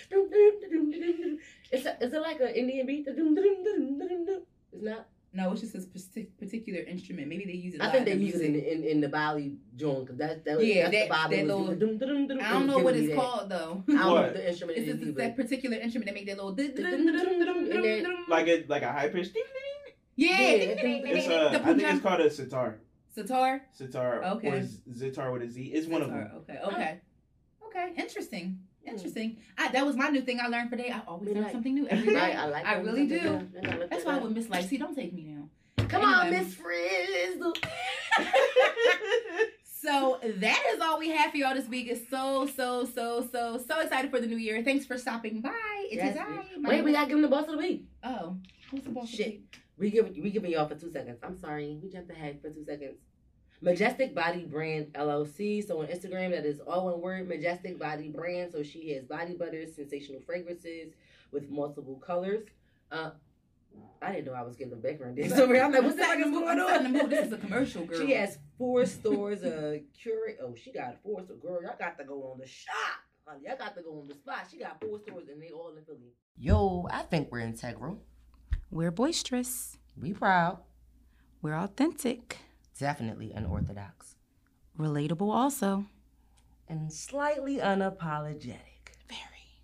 [1.74, 3.04] It's a, is it like an Indian beat?
[3.04, 4.42] The dum, dum, dum, dum, dum, dum.
[4.72, 5.08] It's not.
[5.36, 7.26] No, it's just this partic- particular instrument.
[7.26, 7.80] Maybe they use it.
[7.80, 10.88] I think they use it in, in, in the Bali joint because that, that Yeah,
[10.88, 11.98] that's that- the Bali that little- doing.
[11.98, 13.16] Dum, dum, dum, I don't know what it's that.
[13.16, 13.82] called though.
[13.88, 14.22] I don't know What?
[14.26, 15.18] what the instrument It's is just either.
[15.22, 16.54] that particular instrument that make that little.
[18.28, 19.32] Like it like a high pitched.
[20.16, 22.78] Yeah, Yeah, It's a, I think it's called a sitar.
[23.12, 23.62] sitar.
[23.72, 24.48] Sitar Okay.
[24.48, 25.64] or z- zitar with a Z.
[25.74, 26.30] It's one of them.
[26.36, 27.00] Okay, okay,
[27.66, 27.92] okay.
[27.96, 28.60] Interesting,
[28.94, 28.98] Mm.
[28.98, 29.36] interesting.
[29.58, 30.90] I, that was my new thing I learned for day.
[30.90, 32.14] I always learn like- something new every day.
[32.14, 33.48] Right, I like I really do.
[33.62, 34.66] I That's why I would miss like.
[34.68, 35.48] See, Don't take me now.
[35.88, 37.54] Come on, Miss Frizzle.
[39.84, 41.88] So that is all we have for y'all this week.
[41.90, 44.62] It's so, so, so, so, so excited for the new year.
[44.62, 45.52] Thanks for stopping by.
[45.90, 46.58] It is Yes, I.
[46.58, 47.84] my Wait, name we gotta give him the boss of the week.
[48.02, 48.38] Oh,
[48.70, 49.04] what's the boss?
[49.04, 49.26] of the Shit.
[49.26, 49.58] week?
[49.76, 51.18] We give we giving y'all for two seconds.
[51.22, 52.96] I'm sorry, we jumped ahead for two seconds.
[53.64, 55.66] Majestic Body Brand LLC.
[55.66, 58.52] So on Instagram, that is all one word, Majestic Body Brand.
[58.52, 60.92] So she has body butters, sensational fragrances
[61.32, 62.44] with multiple colors.
[62.92, 63.10] Uh,
[64.02, 65.64] I didn't know I was getting the background dance over here.
[65.64, 67.02] I'm like, what the fuck is going I'm setting the mood.
[67.04, 67.10] on?
[67.10, 68.06] This is a commercial, girl.
[68.06, 70.38] She has four stores, a curate.
[70.42, 71.40] Oh, she got four stores.
[71.40, 72.74] Girl, I got to go on the shop.
[73.26, 74.46] Honey, I got to go on the spot.
[74.50, 76.12] She got four stores and they all in Philly.
[76.38, 77.98] Yo, I think we're integral.
[78.70, 79.78] We're boisterous.
[80.00, 80.58] We proud.
[81.40, 82.38] We're authentic.
[82.78, 84.16] Definitely unorthodox.
[84.78, 85.86] Relatable also.
[86.68, 88.94] And slightly unapologetic.
[89.08, 89.60] Very.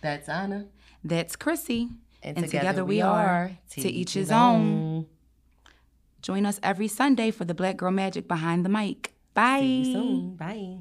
[0.00, 0.66] That's Anna.
[1.02, 1.88] That's Chrissy.
[2.22, 5.06] And, And together we are, to each his own.
[6.20, 9.12] Join us every Sunday for the Black Girl Magic Behind the Mic.
[9.34, 9.60] Bye.
[9.60, 10.36] See you soon.
[10.36, 10.78] Bye.